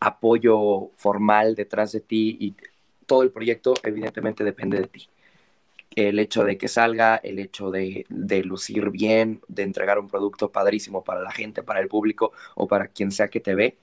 apoyo 0.00 0.90
formal 0.96 1.54
detrás 1.54 1.92
de 1.92 2.00
ti 2.00 2.36
y 2.40 2.54
todo 3.06 3.22
el 3.22 3.30
proyecto 3.30 3.74
evidentemente 3.82 4.44
depende 4.44 4.78
de 4.80 4.86
ti. 4.86 5.08
El 5.96 6.18
hecho 6.18 6.44
de 6.44 6.58
que 6.58 6.68
salga, 6.68 7.16
el 7.16 7.38
hecho 7.38 7.70
de, 7.70 8.04
lucir 8.44 8.90
bien, 8.90 9.40
de 9.48 9.62
entregar 9.62 9.98
un 9.98 10.08
producto 10.08 10.52
padrísimo 10.52 11.02
para 11.02 11.22
la 11.22 11.32
gente, 11.32 11.62
para 11.62 11.80
el 11.80 11.88
público 11.88 12.32
o 12.54 12.68
para 12.68 12.88
quien 12.88 13.10
sea 13.10 13.28
que 13.28 13.40
te 13.40 13.54
ve, 13.54 13.76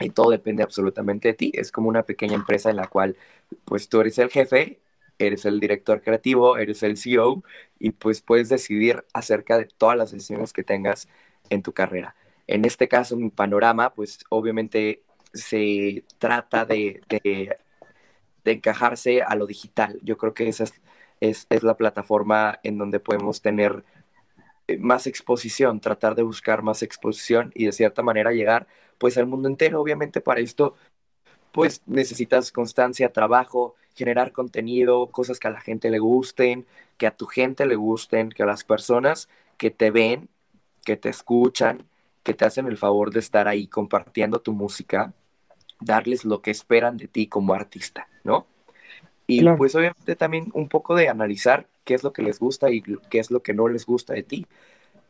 y 0.00 0.10
todo 0.10 0.30
depende 0.30 0.62
absolutamente 0.62 1.28
de 1.28 1.34
ti. 1.34 1.52
Es 1.54 1.72
como 1.72 1.88
una 1.88 2.04
pequeña 2.04 2.34
empresa 2.34 2.70
en 2.70 2.76
la 2.76 2.86
cual 2.88 3.16
pues 3.64 3.88
tú 3.88 4.00
eres 4.00 4.18
el 4.18 4.30
jefe 4.30 4.78
eres 5.18 5.44
el 5.44 5.60
director 5.60 6.00
creativo, 6.00 6.56
eres 6.56 6.82
el 6.82 6.96
CEO 6.96 7.42
y 7.78 7.90
pues 7.90 8.22
puedes 8.22 8.48
decidir 8.48 9.04
acerca 9.12 9.58
de 9.58 9.66
todas 9.66 9.96
las 9.96 10.12
decisiones 10.12 10.52
que 10.52 10.64
tengas 10.64 11.08
en 11.50 11.62
tu 11.62 11.72
carrera. 11.72 12.14
En 12.46 12.64
este 12.64 12.88
caso, 12.88 13.16
mi 13.16 13.30
panorama, 13.30 13.92
pues 13.94 14.20
obviamente 14.30 15.02
se 15.40 16.04
trata 16.18 16.64
de, 16.64 17.00
de, 17.08 17.56
encajarse 18.44 19.22
a 19.22 19.34
lo 19.34 19.46
digital. 19.46 19.98
Yo 20.02 20.16
creo 20.16 20.32
que 20.34 20.48
esa 20.48 20.64
es, 21.20 21.46
es, 21.50 21.62
la 21.62 21.76
plataforma 21.76 22.58
en 22.62 22.78
donde 22.78 22.98
podemos 22.98 23.42
tener 23.42 23.84
eh, 24.68 24.78
más 24.78 25.06
exposición, 25.06 25.80
tratar 25.80 26.14
de 26.14 26.22
buscar 26.22 26.62
más 26.62 26.82
exposición 26.82 27.52
y 27.54 27.66
de 27.66 27.72
cierta 27.72 28.02
manera 28.02 28.32
llegar 28.32 28.66
pues 28.98 29.18
al 29.18 29.26
mundo 29.26 29.48
entero. 29.48 29.80
Obviamente 29.80 30.20
para 30.20 30.40
esto 30.40 30.76
pues 31.52 31.82
necesitas 31.86 32.52
constancia, 32.52 33.12
trabajo, 33.12 33.74
generar 33.94 34.32
contenido, 34.32 35.08
cosas 35.08 35.38
que 35.40 35.48
a 35.48 35.50
la 35.50 35.60
gente 35.60 35.90
le 35.90 35.98
gusten, 35.98 36.66
que 36.96 37.06
a 37.06 37.16
tu 37.16 37.26
gente 37.26 37.66
le 37.66 37.74
gusten, 37.76 38.30
que 38.30 38.42
a 38.42 38.46
las 38.46 38.64
personas 38.64 39.28
que 39.56 39.70
te 39.70 39.90
ven, 39.90 40.28
que 40.84 40.96
te 40.96 41.08
escuchan, 41.08 41.86
que 42.22 42.34
te 42.34 42.44
hacen 42.44 42.66
el 42.66 42.76
favor 42.76 43.10
de 43.10 43.20
estar 43.20 43.48
ahí 43.48 43.66
compartiendo 43.66 44.40
tu 44.40 44.52
música, 44.52 45.12
darles 45.80 46.24
lo 46.24 46.42
que 46.42 46.50
esperan 46.50 46.96
de 46.96 47.08
ti 47.08 47.26
como 47.26 47.54
artista, 47.54 48.08
¿no? 48.24 48.46
Y 49.26 49.46
pues 49.56 49.74
obviamente 49.74 50.16
también 50.16 50.50
un 50.54 50.68
poco 50.68 50.96
de 50.96 51.08
analizar 51.08 51.66
qué 51.84 51.94
es 51.94 52.02
lo 52.02 52.14
que 52.14 52.22
les 52.22 52.38
gusta 52.38 52.70
y 52.70 52.82
qué 53.10 53.18
es 53.18 53.30
lo 53.30 53.42
que 53.42 53.52
no 53.52 53.68
les 53.68 53.84
gusta 53.84 54.14
de 54.14 54.22
ti. 54.22 54.46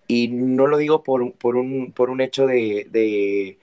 Y 0.09 0.29
no 0.29 0.67
lo 0.67 0.77
digo 0.77 1.05
por, 1.05 1.33
por, 1.35 1.55
un, 1.55 1.93
por 1.93 2.11
un 2.11 2.21
hecho 2.21 2.47
de, 2.47 2.89
de, 2.91 3.59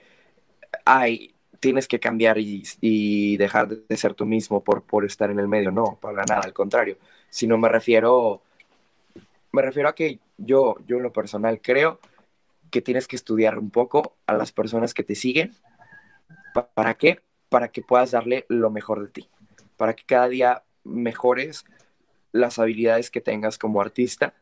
ay, 0.86 1.34
tienes 1.60 1.88
que 1.88 2.00
cambiar 2.00 2.38
y, 2.38 3.38
dejar 3.38 3.68
de 3.68 3.98
ser 3.98 4.14
tú 4.14 4.26
mismo 4.26 4.64
por, 4.64 4.84
por 4.84 5.04
estar 5.04 5.32
en 5.32 5.40
el 5.40 5.48
medio, 5.48 5.72
no, 5.72 5.98
para 6.00 6.24
nada, 6.24 6.42
al 6.44 6.54
contrario, 6.54 6.98
sino 7.30 7.58
me 7.58 7.70
refiero, 7.70 8.42
me 9.52 9.62
refiero 9.62 9.90
a 9.90 9.96
que 9.96 10.20
yo, 10.38 10.78
yo 10.88 10.98
en 10.98 11.04
lo 11.04 11.12
personal 11.12 11.60
creo 11.62 12.00
que 12.70 12.82
tienes 12.82 13.08
que 13.08 13.16
estudiar 13.16 13.58
un 13.58 13.72
poco 13.72 14.16
a 14.28 14.34
las 14.34 14.52
personas 14.52 14.94
que 14.94 15.04
te 15.04 15.16
siguen. 15.16 15.54
¿Para 16.64 16.94
qué? 16.96 17.20
Para 17.50 17.68
que 17.70 17.82
puedas 17.82 18.12
darle 18.12 18.46
lo 18.48 18.70
mejor 18.70 19.02
de 19.02 19.12
ti, 19.12 19.30
para 19.78 19.94
que 19.94 20.04
cada 20.06 20.30
día 20.30 20.64
mejores 20.84 21.66
las 22.32 22.60
habilidades 22.60 23.12
que 23.12 23.22
tengas 23.22 23.58
como 23.58 23.82
artista 23.82 24.34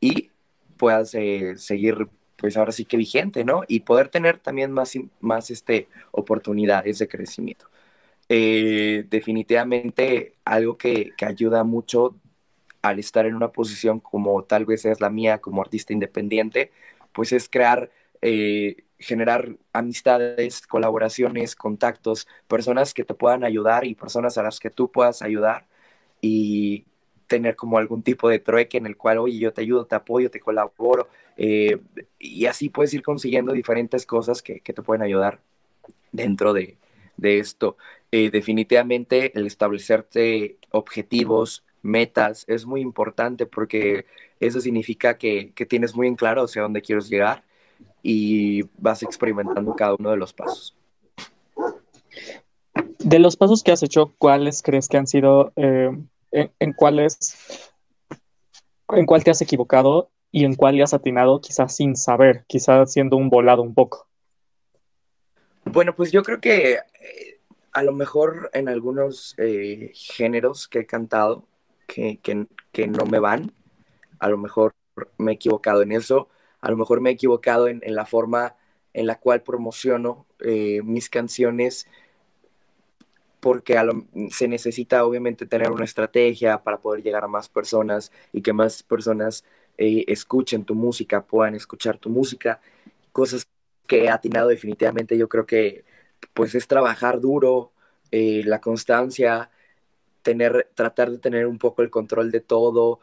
y 0.00 0.30
puedas 0.76 1.14
eh, 1.14 1.54
seguir, 1.56 2.08
pues 2.36 2.56
ahora 2.56 2.72
sí 2.72 2.84
que 2.84 2.96
vigente, 2.96 3.44
¿no? 3.44 3.62
Y 3.68 3.80
poder 3.80 4.08
tener 4.08 4.38
también 4.38 4.72
más, 4.72 4.92
más 5.20 5.50
este, 5.50 5.88
oportunidades 6.12 6.98
de 6.98 7.08
crecimiento. 7.08 7.68
Eh, 8.28 9.06
definitivamente 9.08 10.34
algo 10.44 10.76
que, 10.76 11.12
que 11.16 11.26
ayuda 11.26 11.64
mucho 11.64 12.16
al 12.82 12.98
estar 12.98 13.26
en 13.26 13.34
una 13.34 13.52
posición 13.52 14.00
como 14.00 14.42
tal 14.44 14.64
vez 14.64 14.84
es 14.84 15.00
la 15.00 15.10
mía 15.10 15.38
como 15.38 15.62
artista 15.62 15.92
independiente, 15.92 16.72
pues 17.12 17.32
es 17.32 17.48
crear, 17.48 17.90
eh, 18.22 18.84
generar 18.98 19.56
amistades, 19.72 20.66
colaboraciones, 20.66 21.54
contactos, 21.54 22.26
personas 22.48 22.94
que 22.94 23.04
te 23.04 23.14
puedan 23.14 23.44
ayudar 23.44 23.84
y 23.84 23.94
personas 23.94 24.38
a 24.38 24.42
las 24.42 24.58
que 24.60 24.70
tú 24.70 24.90
puedas 24.90 25.22
ayudar 25.22 25.66
y 26.20 26.86
tener 27.26 27.56
como 27.56 27.78
algún 27.78 28.02
tipo 28.02 28.28
de 28.28 28.38
trueque 28.38 28.78
en 28.78 28.86
el 28.86 28.96
cual, 28.96 29.18
oye, 29.18 29.38
yo 29.38 29.52
te 29.52 29.62
ayudo, 29.62 29.86
te 29.86 29.96
apoyo, 29.96 30.30
te 30.30 30.40
colaboro, 30.40 31.08
eh, 31.36 31.78
y 32.18 32.46
así 32.46 32.68
puedes 32.68 32.94
ir 32.94 33.02
consiguiendo 33.02 33.52
diferentes 33.52 34.06
cosas 34.06 34.42
que, 34.42 34.60
te 34.60 34.82
pueden 34.82 35.02
ayudar 35.02 35.40
dentro 36.12 36.52
de, 36.52 36.78
esto. 37.18 37.76
Eh, 38.12 38.30
definitivamente 38.30 39.36
el 39.38 39.46
establecerte 39.46 40.58
objetivos, 40.70 41.64
metas, 41.82 42.44
es 42.48 42.66
muy 42.66 42.80
importante 42.80 43.46
porque 43.46 44.06
eso 44.40 44.60
significa 44.60 45.18
que, 45.18 45.52
tienes 45.68 45.94
muy 45.94 46.06
en 46.06 46.16
claro 46.16 46.44
hacia 46.44 46.62
dónde 46.62 46.82
quieres 46.82 47.08
llegar 47.08 47.44
y 48.08 48.62
vas 48.78 49.02
experimentando 49.02 49.74
cada 49.74 49.96
uno 49.98 50.12
de 50.12 50.16
los 50.16 50.32
pasos. 50.32 50.76
De 53.00 53.18
los 53.18 53.36
pasos 53.36 53.64
que 53.64 53.72
has 53.72 53.82
hecho, 53.82 54.14
¿cuáles 54.16 54.62
crees 54.62 54.86
que 54.88 54.96
han 54.96 55.08
sido, 55.08 55.52
eh, 55.56 55.90
en, 56.30 56.72
cuáles, 56.72 57.72
en 58.90 59.06
cuál 59.06 59.24
te 59.24 59.32
has 59.32 59.42
equivocado 59.42 60.08
y 60.30 60.44
en 60.44 60.54
cuál 60.54 60.76
le 60.76 60.84
has 60.84 60.94
atinado 60.94 61.40
quizás 61.40 61.74
sin 61.74 61.96
saber, 61.96 62.44
quizás 62.46 62.92
siendo 62.92 63.16
un 63.16 63.28
volado 63.28 63.62
un 63.62 63.74
poco? 63.74 64.06
Bueno, 65.64 65.96
pues 65.96 66.12
yo 66.12 66.22
creo 66.22 66.40
que 66.40 66.74
eh, 66.74 67.40
a 67.72 67.82
lo 67.82 67.92
mejor 67.92 68.50
en 68.52 68.68
algunos 68.68 69.34
eh, 69.36 69.90
géneros 69.94 70.68
que 70.68 70.80
he 70.80 70.86
cantado, 70.86 71.48
que, 71.88 72.20
que, 72.20 72.86
no 72.86 73.04
me 73.04 73.18
van. 73.18 73.52
A 74.20 74.28
lo 74.28 74.38
mejor 74.38 74.76
me 75.18 75.32
he 75.32 75.34
equivocado 75.34 75.82
en 75.82 75.90
eso. 75.90 76.28
A 76.60 76.70
lo 76.70 76.76
mejor 76.76 77.00
me 77.00 77.10
he 77.10 77.12
equivocado 77.12 77.68
en, 77.68 77.80
la 77.84 78.06
forma 78.06 78.56
en 78.92 79.06
la 79.06 79.18
cual 79.18 79.42
promociono 79.42 80.26
eh, 80.40 80.80
mis 80.82 81.08
canciones 81.08 81.86
porque 83.40 83.78
se 84.30 84.48
necesita 84.48 85.04
obviamente 85.04 85.46
tener 85.46 85.70
una 85.70 85.84
estrategia 85.84 86.62
para 86.62 86.78
poder 86.78 87.02
llegar 87.02 87.22
a 87.22 87.28
más 87.28 87.48
personas 87.48 88.10
y 88.32 88.42
que 88.42 88.52
más 88.52 88.82
personas 88.82 89.44
eh, 89.78 90.04
escuchen 90.08 90.64
tu 90.64 90.74
música, 90.74 91.22
puedan 91.22 91.54
escuchar 91.54 91.98
tu 91.98 92.08
música. 92.08 92.60
Cosas 93.12 93.46
que 93.86 94.04
he 94.04 94.08
atinado 94.08 94.48
definitivamente, 94.48 95.16
yo 95.16 95.28
creo 95.28 95.46
que 95.46 95.84
pues 96.34 96.54
es 96.54 96.66
trabajar 96.66 97.20
duro, 97.20 97.72
eh, 98.10 98.42
la 98.44 98.60
constancia, 98.60 99.50
tener, 100.22 100.70
tratar 100.74 101.10
de 101.10 101.18
tener 101.18 101.46
un 101.46 101.58
poco 101.58 101.82
el 101.82 101.90
control 101.90 102.32
de 102.32 102.40
todo, 102.40 103.00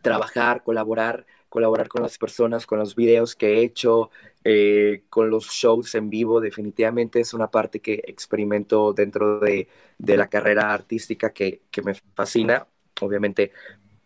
trabajar, 0.00 0.62
colaborar, 0.62 1.26
colaborar 1.48 1.88
con 1.88 2.02
las 2.02 2.18
personas, 2.18 2.66
con 2.66 2.78
los 2.78 2.94
videos 2.94 3.34
que 3.34 3.54
he 3.54 3.62
hecho, 3.62 4.10
eh, 4.44 5.04
con 5.08 5.30
los 5.30 5.46
shows 5.48 5.94
en 5.94 6.10
vivo, 6.10 6.40
definitivamente 6.40 7.20
es 7.20 7.34
una 7.34 7.50
parte 7.50 7.80
que 7.80 8.02
experimento 8.06 8.92
dentro 8.92 9.40
de, 9.40 9.68
la 9.98 10.28
carrera 10.28 10.72
artística 10.72 11.32
que, 11.32 11.62
me 11.84 11.94
fascina. 12.14 12.66
Obviamente, 13.00 13.52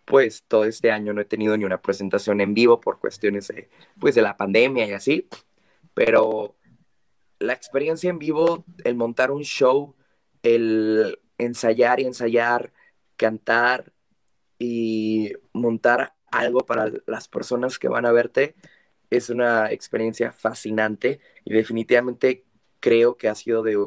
pues 0.04 0.44
todo 0.46 0.64
este 0.64 0.90
año 0.90 1.12
no 1.12 1.20
he 1.20 1.24
tenido 1.24 1.56
ni 1.56 1.64
una 1.64 1.80
presentación 1.80 2.40
en 2.40 2.54
vivo 2.54 2.80
por 2.80 2.98
cuestiones 2.98 3.48
de, 3.48 3.70
pues, 3.98 4.14
de 4.14 4.22
la 4.22 4.36
pandemia 4.36 4.86
y 4.86 4.92
así, 4.92 5.28
pero 5.94 6.56
la 7.38 7.52
experiencia 7.52 8.10
en 8.10 8.18
vivo, 8.18 8.64
el 8.84 8.94
montar 8.94 9.30
un 9.30 9.42
show, 9.42 9.94
el 10.42 11.18
ensayar 11.38 12.00
y 12.00 12.04
ensayar, 12.04 12.72
cantar 13.16 13.92
y 14.58 15.32
montar 15.52 16.14
algo 16.32 16.60
para 16.60 16.90
las 17.06 17.28
personas 17.28 17.78
que 17.78 17.88
van 17.88 18.06
a 18.06 18.12
verte 18.12 18.54
es 19.10 19.30
una 19.30 19.70
experiencia 19.70 20.32
fascinante 20.32 21.20
y 21.44 21.52
definitivamente 21.52 22.44
creo 22.80 23.16
que 23.16 23.28
ha 23.28 23.34
sido 23.34 23.62
de 23.62 23.78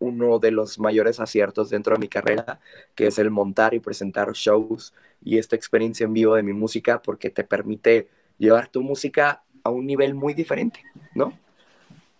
uno 0.00 0.38
de 0.38 0.50
los 0.50 0.78
mayores 0.78 1.20
aciertos 1.20 1.70
dentro 1.70 1.94
de 1.94 2.00
mi 2.00 2.08
carrera, 2.08 2.60
que 2.94 3.08
es 3.08 3.18
el 3.18 3.30
montar 3.30 3.74
y 3.74 3.80
presentar 3.80 4.32
shows 4.32 4.94
y 5.22 5.38
esta 5.38 5.56
experiencia 5.56 6.04
en 6.04 6.14
vivo 6.14 6.34
de 6.34 6.42
mi 6.42 6.52
música, 6.52 7.02
porque 7.02 7.30
te 7.30 7.44
permite 7.44 8.08
llevar 8.38 8.68
tu 8.68 8.82
música 8.82 9.42
a 9.62 9.70
un 9.70 9.86
nivel 9.86 10.14
muy 10.14 10.34
diferente, 10.34 10.82
¿no? 11.14 11.32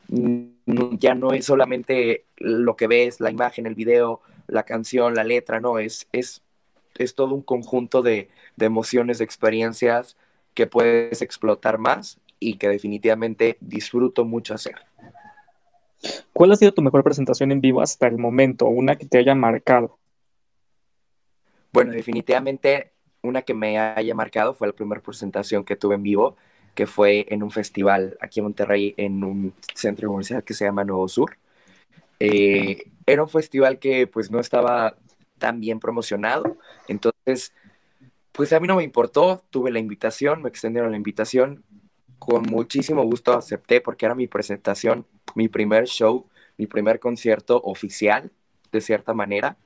ya 0.08 1.14
no 1.14 1.32
es 1.32 1.44
solamente 1.44 2.24
lo 2.38 2.76
que 2.76 2.86
ves, 2.86 3.20
la 3.20 3.30
imagen, 3.30 3.66
el 3.66 3.74
video, 3.74 4.22
la 4.46 4.62
canción, 4.62 5.14
la 5.14 5.24
letra, 5.24 5.60
no, 5.60 5.78
es, 5.78 6.08
es, 6.12 6.42
es 6.96 7.14
todo 7.14 7.34
un 7.34 7.42
conjunto 7.42 8.02
de, 8.02 8.28
emociones, 8.58 9.18
de 9.18 9.24
experiencias 9.24 10.16
que 10.54 10.66
puedes 10.66 11.22
explotar 11.22 11.78
más 11.78 12.18
y 12.40 12.54
que 12.54 12.68
definitivamente 12.68 13.56
disfruto 13.60 14.24
mucho 14.24 14.54
hacer. 14.54 14.76
¿Cuál 16.32 16.52
ha 16.52 16.56
sido 16.56 16.72
tu 16.72 16.82
mejor 16.82 17.02
presentación 17.02 17.52
en 17.52 17.60
vivo 17.60 17.80
hasta 17.80 18.06
el 18.06 18.18
momento? 18.18 18.66
Una 18.66 18.96
que 18.96 19.06
te 19.06 19.18
haya 19.18 19.34
marcado. 19.34 19.98
Bueno, 21.72 21.92
definitivamente 21.92 22.92
una 23.22 23.42
que 23.42 23.54
me 23.54 23.78
haya 23.78 24.14
marcado 24.14 24.54
fue 24.54 24.68
la 24.68 24.72
primera 24.72 25.02
presentación 25.02 25.64
que 25.64 25.76
tuve 25.76 25.96
en 25.96 26.02
vivo 26.02 26.36
que 26.78 26.86
fue 26.86 27.26
en 27.30 27.42
un 27.42 27.50
festival 27.50 28.16
aquí 28.20 28.38
en 28.38 28.44
Monterrey, 28.44 28.94
en 28.96 29.24
un 29.24 29.52
centro 29.74 30.08
comercial 30.08 30.44
que 30.44 30.54
se 30.54 30.64
llama 30.64 30.84
Nuevo 30.84 31.08
Sur. 31.08 31.36
Eh, 32.20 32.84
era 33.04 33.24
un 33.24 33.28
festival 33.28 33.80
que 33.80 34.06
pues 34.06 34.30
no 34.30 34.38
estaba 34.38 34.96
tan 35.38 35.60
bien 35.60 35.80
promocionado, 35.80 36.58
entonces 36.88 37.52
pues 38.32 38.52
a 38.52 38.60
mí 38.60 38.68
no 38.68 38.76
me 38.76 38.84
importó, 38.84 39.42
tuve 39.50 39.70
la 39.70 39.80
invitación, 39.80 40.42
me 40.42 40.48
extendieron 40.48 40.90
la 40.92 40.96
invitación, 40.96 41.64
con 42.18 42.42
muchísimo 42.42 43.02
gusto 43.04 43.32
acepté 43.32 43.80
porque 43.80 44.06
era 44.06 44.14
mi 44.14 44.26
presentación, 44.26 45.06
mi 45.34 45.48
primer 45.48 45.86
show, 45.86 46.26
mi 46.56 46.66
primer 46.66 47.00
concierto 47.00 47.60
oficial, 47.64 48.30
de 48.70 48.80
cierta 48.80 49.14
manera, 49.14 49.56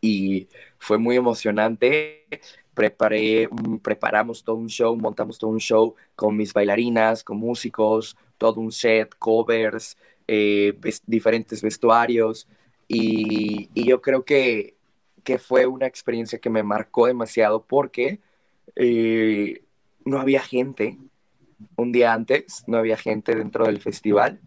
y 0.00 0.48
fue 0.78 0.98
muy 0.98 1.16
emocionante. 1.16 2.26
Preparé, 2.74 3.48
preparamos 3.82 4.44
todo 4.44 4.56
un 4.56 4.68
show, 4.68 4.96
montamos 4.96 5.38
todo 5.38 5.50
un 5.50 5.60
show 5.60 5.94
con 6.14 6.36
mis 6.36 6.52
bailarinas, 6.52 7.24
con 7.24 7.38
músicos, 7.38 8.16
todo 8.38 8.60
un 8.60 8.72
set, 8.72 9.14
covers, 9.18 9.98
eh, 10.26 10.78
diferentes 11.06 11.62
vestuarios. 11.62 12.48
Y, 12.88 13.68
yo 13.74 14.00
creo 14.00 14.24
que 14.24 14.76
que 15.24 15.38
fue 15.38 15.66
una 15.66 15.86
experiencia 15.86 16.38
que 16.38 16.50
me 16.50 16.62
marcó 16.62 17.06
demasiado 17.06 17.64
porque 17.64 18.20
eh, 18.76 19.62
no 20.04 20.20
había 20.20 20.40
gente. 20.40 20.98
Un 21.76 21.92
día 21.92 22.12
antes 22.12 22.64
no 22.66 22.78
había 22.78 22.96
gente 22.96 23.34
dentro 23.34 23.66
del 23.66 23.80
festival, 23.80 24.40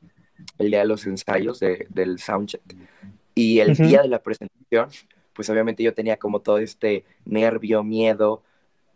el 0.58 0.72
día 0.72 0.80
de 0.80 0.86
los 0.86 1.06
ensayos 1.06 1.60
del 1.60 2.20
soundcheck. 2.20 2.62
Y 3.36 3.60
el 3.60 3.76
día 3.76 4.02
de 4.02 4.08
la 4.08 4.22
presentación, 4.22 4.90
pues 5.34 5.50
obviamente 5.50 5.84
yo 5.84 5.94
tenía 5.94 6.18
como 6.18 6.42
todo 6.42 6.58
este 6.58 7.06
nervio, 7.26 7.84
miedo, 7.84 8.44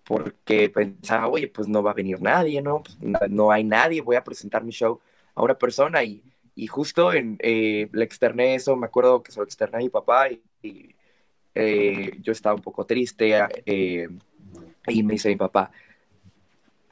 porque 0.03 0.69
pensaba, 0.69 1.27
oye, 1.27 1.48
pues 1.48 1.67
no 1.67 1.84
va 1.84 1.91
a 1.91 1.96
venir 1.96 2.22
nadie, 2.22 2.62
¿no? 2.62 2.84
Pues, 2.84 2.98
no, 3.29 3.51
hay 3.51 3.63
nadie, 3.63 4.01
voy 4.01 4.15
a 4.15 4.24
presentar 4.24 4.63
mi 4.63 4.72
show 4.72 5.00
a 5.36 5.43
una 5.43 5.57
persona 5.57 6.03
y, 6.03 6.24
y 6.55 6.67
justo 6.67 7.13
en, 7.13 7.38
eh, 7.41 7.89
le 7.91 8.03
externé 8.03 8.55
eso, 8.55 8.75
me 8.75 8.88
acuerdo 8.88 9.22
que 9.22 9.31
se 9.31 9.39
lo 9.39 9.46
externé 9.46 9.77
a 9.77 9.81
mi 9.81 9.89
papá 9.89 10.29
y, 10.63 10.96
eh, 11.58 12.18
yo 12.22 12.32
estaba 12.32 12.56
un 12.56 12.62
poco 12.62 12.86
triste 12.86 13.38
eh, 13.66 14.08
y 14.88 15.04
me 15.04 15.14
dice 15.14 15.30
mi 15.30 15.36
papá, 15.36 15.72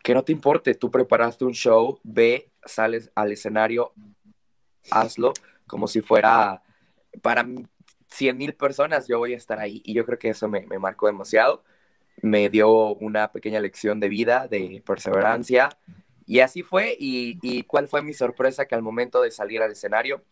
que 0.03 0.13
no 0.13 0.23
te 0.23 0.31
importe, 0.31 0.75
tú 0.75 0.91
preparaste 0.91 1.45
un 1.45 1.53
show, 1.53 1.99
ve, 2.03 2.49
sales 2.63 3.11
al 3.15 3.31
escenario, 3.31 3.93
hazlo 4.91 5.33
como 5.67 5.87
si 5.87 6.01
fuera 6.01 6.61
para 7.21 7.45
100 8.09 8.37
mil 8.37 8.53
personas, 8.53 9.07
yo 9.07 9.19
voy 9.19 9.33
a 9.33 9.37
estar 9.37 9.59
ahí. 9.59 9.81
Y 9.83 9.93
yo 9.93 10.05
creo 10.05 10.19
que 10.19 10.29
eso 10.29 10.47
me, 10.47 10.65
me 10.67 10.77
marcó 10.77 11.07
demasiado 11.07 11.63
me 12.21 12.49
dio 12.49 12.95
una 12.95 13.31
pequeña 13.31 13.59
lección 13.59 13.99
de 13.99 14.09
vida, 14.09 14.47
de 14.47 14.81
perseverancia. 14.85 15.69
Y 16.25 16.39
así 16.39 16.63
fue. 16.63 16.95
Y, 16.97 17.37
y, 17.41 17.63
cuál 17.63 17.87
fue 17.87 18.01
mi 18.01 18.13
sorpresa 18.13 18.65
que 18.65 18.75
al 18.75 18.81
momento 18.81 19.21
de 19.21 19.31
salir 19.31 19.61
al 19.61 19.71
escenario 19.71 20.23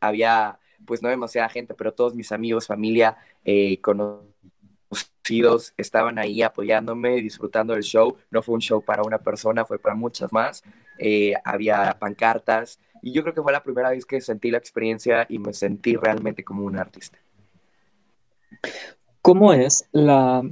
había, 0.00 0.58
pues 0.84 1.02
no 1.02 1.08
demasiada 1.08 1.48
gente, 1.48 1.74
pero 1.74 1.92
todos 1.92 2.14
mis 2.14 2.32
amigos, 2.32 2.66
familia, 2.66 3.16
eh, 3.44 3.80
conocidos 3.80 5.74
estaban 5.76 6.18
ahí 6.18 6.42
apoyándome, 6.42 7.16
disfrutando 7.16 7.74
del 7.74 7.82
show. 7.82 8.16
No 8.30 8.42
fue 8.42 8.54
un 8.54 8.60
show 8.60 8.82
para 8.82 9.02
una 9.02 9.18
persona, 9.18 9.64
fue 9.64 9.78
para 9.78 9.94
muchas 9.94 10.32
más. 10.32 10.62
Eh, 10.98 11.34
había 11.44 11.96
pancartas. 11.98 12.80
Y 13.02 13.12
yo 13.12 13.22
creo 13.22 13.34
que 13.34 13.42
fue 13.42 13.52
la 13.52 13.62
primera 13.62 13.90
vez 13.90 14.04
que 14.04 14.20
sentí 14.20 14.50
la 14.50 14.58
experiencia 14.58 15.26
y 15.28 15.38
me 15.38 15.52
sentí 15.52 15.96
realmente 15.96 16.44
como 16.44 16.64
un 16.64 16.78
artista. 16.78 17.18
¿Cómo 19.20 19.52
es 19.52 19.84
la, 19.92 20.42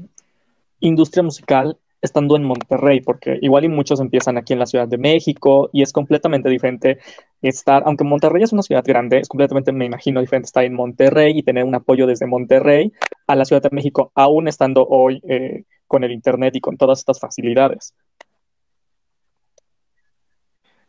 industria 0.80 1.22
musical 1.22 1.78
estando 2.06 2.36
en 2.36 2.44
Monterrey, 2.44 3.00
porque 3.00 3.38
igual 3.42 3.64
y 3.64 3.68
muchos 3.68 4.00
empiezan 4.00 4.38
aquí 4.38 4.52
en 4.52 4.58
la 4.58 4.66
Ciudad 4.66 4.88
de 4.88 4.98
México 4.98 5.68
y 5.72 5.82
es 5.82 5.92
completamente 5.92 6.48
diferente 6.48 6.98
estar, 7.42 7.82
aunque 7.86 8.04
Monterrey 8.04 8.42
es 8.42 8.52
una 8.52 8.62
ciudad 8.62 8.84
grande, 8.84 9.18
es 9.18 9.28
completamente, 9.28 9.72
me 9.72 9.84
imagino, 9.84 10.20
diferente 10.20 10.46
estar 10.46 10.64
en 10.64 10.74
Monterrey 10.74 11.38
y 11.38 11.42
tener 11.42 11.64
un 11.64 11.74
apoyo 11.74 12.06
desde 12.06 12.26
Monterrey 12.26 12.92
a 13.26 13.36
la 13.36 13.44
Ciudad 13.44 13.62
de 13.62 13.70
México, 13.70 14.12
aún 14.14 14.48
estando 14.48 14.86
hoy 14.86 15.20
eh, 15.28 15.64
con 15.86 16.04
el 16.04 16.12
Internet 16.12 16.56
y 16.56 16.60
con 16.60 16.76
todas 16.76 16.98
estas 16.98 17.20
facilidades. 17.20 17.94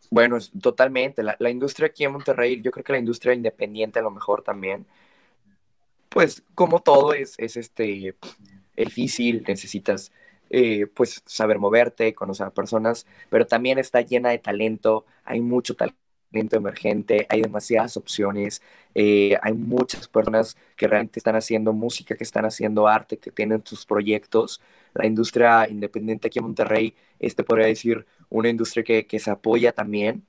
Bueno, 0.09 0.37
totalmente. 0.61 1.21
La, 1.21 1.35
la, 1.39 1.49
industria 1.49 1.87
aquí 1.87 2.05
en 2.05 2.13
Monterrey, 2.13 2.61
yo 2.61 2.71
creo 2.71 2.83
que 2.83 2.93
la 2.93 2.99
industria 2.99 3.33
independiente 3.33 3.99
a 3.99 4.03
lo 4.03 4.11
mejor 4.11 4.41
también, 4.41 4.85
pues 6.09 6.43
como 6.55 6.79
todo 6.81 7.13
es, 7.13 7.35
es 7.37 7.57
este, 7.57 8.15
difícil, 8.75 9.43
necesitas 9.47 10.11
eh, 10.49 10.87
pues 10.87 11.21
saber 11.25 11.59
moverte, 11.59 12.13
conocer 12.15 12.47
a 12.47 12.51
personas, 12.53 13.05
pero 13.29 13.45
también 13.47 13.77
está 13.79 14.01
llena 14.01 14.29
de 14.29 14.39
talento, 14.39 15.05
hay 15.23 15.41
mucho 15.41 15.75
talento 15.75 16.57
emergente, 16.57 17.25
hay 17.29 17.41
demasiadas 17.41 17.97
opciones, 17.97 18.61
eh, 18.93 19.37
hay 19.41 19.53
muchas 19.53 20.07
personas 20.07 20.57
que 20.75 20.87
realmente 20.87 21.19
están 21.19 21.35
haciendo 21.35 21.73
música, 21.73 22.15
que 22.15 22.23
están 22.23 22.45
haciendo 22.45 22.87
arte, 22.87 23.17
que 23.17 23.31
tienen 23.31 23.63
sus 23.65 23.85
proyectos. 23.85 24.61
La 24.93 25.05
industria 25.05 25.67
independiente 25.69 26.27
aquí 26.27 26.39
en 26.39 26.45
Monterrey, 26.45 26.95
este 27.19 27.43
podría 27.43 27.67
decir 27.67 28.05
una 28.29 28.49
industria 28.49 28.83
que, 28.83 29.05
que 29.07 29.19
se 29.19 29.31
apoya 29.31 29.71
también. 29.73 30.25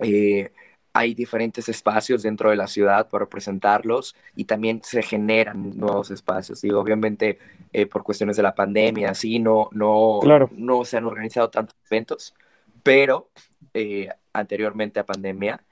Eh, 0.00 0.52
hay 0.94 1.14
diferentes 1.14 1.68
espacios 1.68 2.22
dentro 2.22 2.50
de 2.50 2.56
la 2.56 2.66
ciudad 2.66 3.08
para 3.08 3.26
presentarlos 3.26 4.14
y 4.36 4.44
también 4.44 4.82
se 4.82 5.02
generan 5.02 5.76
nuevos 5.76 6.10
espacios. 6.10 6.62
Y 6.64 6.70
obviamente 6.70 7.38
eh, 7.72 7.86
por 7.86 8.02
cuestiones 8.02 8.36
de 8.36 8.42
la 8.42 8.54
pandemia, 8.54 9.10
así 9.10 9.38
no, 9.38 9.68
no, 9.72 10.20
no 10.52 10.84
se 10.84 10.98
han 10.98 11.06
organizado 11.06 11.48
tantos 11.48 11.76
eventos, 11.90 12.34
pero 12.82 13.30
eh, 13.72 14.08
anteriormente 14.32 15.00
a 15.00 15.06
pandemia 15.06 15.62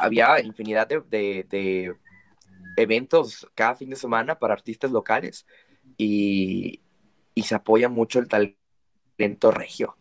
había 0.00 0.40
infinidad 0.40 0.88
de, 0.88 1.00
de, 1.48 1.94
eventos 2.76 3.48
cada 3.54 3.76
fin 3.76 3.90
de 3.90 3.96
semana 3.96 4.38
para 4.38 4.54
artistas 4.54 4.90
locales 4.90 5.46
y, 5.96 6.80
y 7.34 7.42
se 7.42 7.54
apoya 7.54 7.88
mucho 7.88 8.18
el 8.18 8.28
talento 8.28 9.50
regio 9.50 9.96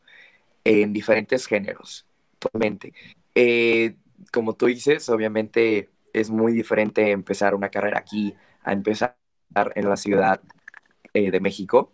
en 0.63 0.93
diferentes 0.93 1.45
géneros 1.45 2.07
actualmente. 2.41 2.93
Eh, 3.35 3.95
como 4.31 4.55
tú 4.55 4.67
dices, 4.67 5.07
obviamente 5.09 5.89
es 6.13 6.29
muy 6.29 6.53
diferente 6.53 7.11
empezar 7.11 7.55
una 7.55 7.69
carrera 7.69 7.99
aquí 7.99 8.33
a 8.63 8.73
empezar 8.73 9.17
en 9.75 9.89
la 9.89 9.97
Ciudad 9.97 10.41
eh, 11.13 11.31
de 11.31 11.39
México. 11.39 11.93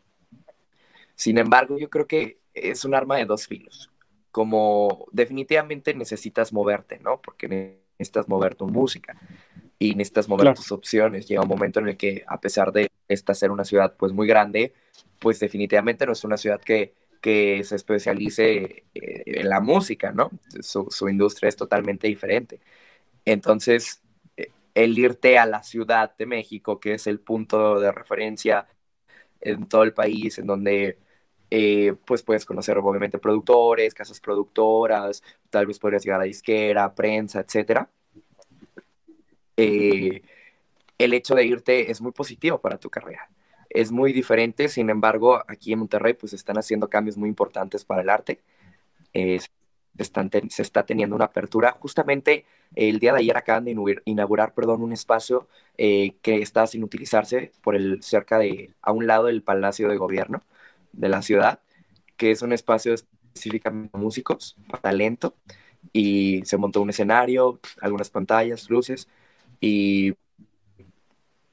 Sin 1.16 1.38
embargo, 1.38 1.78
yo 1.78 1.90
creo 1.90 2.08
que 2.08 2.40
es 2.54 2.86
un 2.86 2.96
arma 2.96 3.18
de 3.18 3.26
dos 3.26 3.48
filos. 3.48 3.92
Como 4.32 5.08
definitivamente 5.12 5.94
necesitas 5.94 6.54
moverte, 6.54 7.00
¿no? 7.00 7.22
Porque 7.22 7.48
necesitas 7.98 8.28
mover 8.28 8.56
tu 8.56 8.68
música 8.68 9.20
y 9.80 9.96
necesitas 9.96 10.28
mover 10.30 10.54
tus 10.54 10.72
opciones. 10.72 11.28
Llega 11.28 11.42
un 11.42 11.48
momento 11.48 11.80
en 11.80 11.90
el 11.90 11.98
que, 11.98 12.24
a 12.28 12.40
pesar 12.40 12.72
de 12.72 12.92
esta 13.08 13.34
ser 13.34 13.52
una 13.52 13.64
ciudad 13.64 13.96
pues 13.98 14.12
muy 14.14 14.28
grande, 14.28 14.74
pues 15.20 15.40
definitivamente 15.40 16.06
no 16.06 16.12
es 16.12 16.24
una 16.24 16.38
ciudad 16.38 16.62
que 16.62 16.94
que 17.22 17.64
se 17.64 17.76
especialice 17.76 18.86
eh, 18.94 19.24
en 19.26 19.50
la 19.50 19.60
música, 19.62 20.12
¿no? 20.12 20.32
Su, 20.62 21.10
industria 21.10 21.50
es 21.50 21.56
totalmente 21.56 22.08
diferente. 22.08 22.60
Entonces, 23.26 24.02
eh, 24.38 24.52
el 24.76 24.98
irte 25.00 25.38
a 25.40 25.46
la 25.46 25.64
Ciudad 25.64 26.16
de 26.18 26.26
México, 26.26 26.80
que 26.80 26.94
es 26.96 27.08
el 27.08 27.20
punto 27.20 27.80
de 27.80 27.92
referencia 27.92 28.68
en 29.42 29.68
todo 29.68 29.84
el 29.84 29.94
país, 29.94 30.38
en 30.40 30.48
donde 30.48 31.00
eh, 31.52 31.96
pues 32.06 32.24
puedes 32.24 32.46
conocer 32.46 32.78
obviamente 32.78 33.20
productores, 33.20 33.94
casas 33.94 34.20
productoras, 34.20 35.24
tal 35.50 35.68
vez 35.68 35.80
podrías 35.80 36.04
llegar 36.04 36.22
a 36.22 36.26
disquera, 36.26 36.94
prensa, 36.96 37.42
etc. 37.42 37.88
el 39.56 41.14
hecho 41.14 41.36
de 41.36 41.46
irte 41.46 41.92
es 41.92 42.02
muy 42.02 42.12
positivo 42.12 42.60
para 42.60 42.78
tu 42.80 42.90
carrera 42.90 43.30
es 43.70 43.92
muy 43.92 44.14
diferente, 44.14 44.70
sin 44.70 44.90
embargo, 44.90 45.42
aquí 45.48 45.74
en 45.74 45.80
Monterrey 45.80 46.14
pues 46.14 46.34
están 46.34 46.58
haciendo 46.58 46.90
cambios 46.90 47.18
muy 47.18 47.30
importantes 47.30 47.86
para 47.86 48.02
el 48.02 48.10
arte. 48.10 48.40
Se 49.14 50.62
está 50.62 50.86
teniendo 50.86 51.16
una 51.16 51.26
apertura. 51.26 51.76
Justamente 51.80 52.46
el 52.76 53.00
día 53.00 53.14
de 53.14 53.20
ayer 53.20 53.38
acaban 53.38 53.66
de 53.66 54.02
inaugurar, 54.06 54.54
perdón, 54.54 54.82
un 54.84 54.94
espacio 54.94 55.48
eh, 55.78 56.16
que 56.22 56.42
está 56.42 56.68
sin 56.68 56.84
utilizarse 56.84 57.52
por 57.62 57.76
el 57.76 58.04
cerca 58.04 58.38
de, 58.38 58.74
a 58.82 58.92
un 58.92 59.08
lado 59.08 59.26
del 59.26 59.44
Palacio 59.44 59.90
de 59.90 59.98
Gobierno 59.98 60.44
de 60.94 61.10
la 61.10 61.22
ciudad, 61.22 61.62
que 62.18 62.32
es 62.32 62.42
un 62.42 62.54
espacio 62.54 62.94
específicamente 62.94 63.90
para 63.90 64.04
músicos, 64.04 64.58
para 64.70 64.82
talento, 64.82 65.36
y 65.94 66.42
se 66.46 66.58
montó 66.58 66.82
un 66.82 66.90
escenario, 66.90 67.60
algunas 67.82 68.10
pantallas, 68.10 68.70
luces, 68.70 69.08
y 69.60 70.14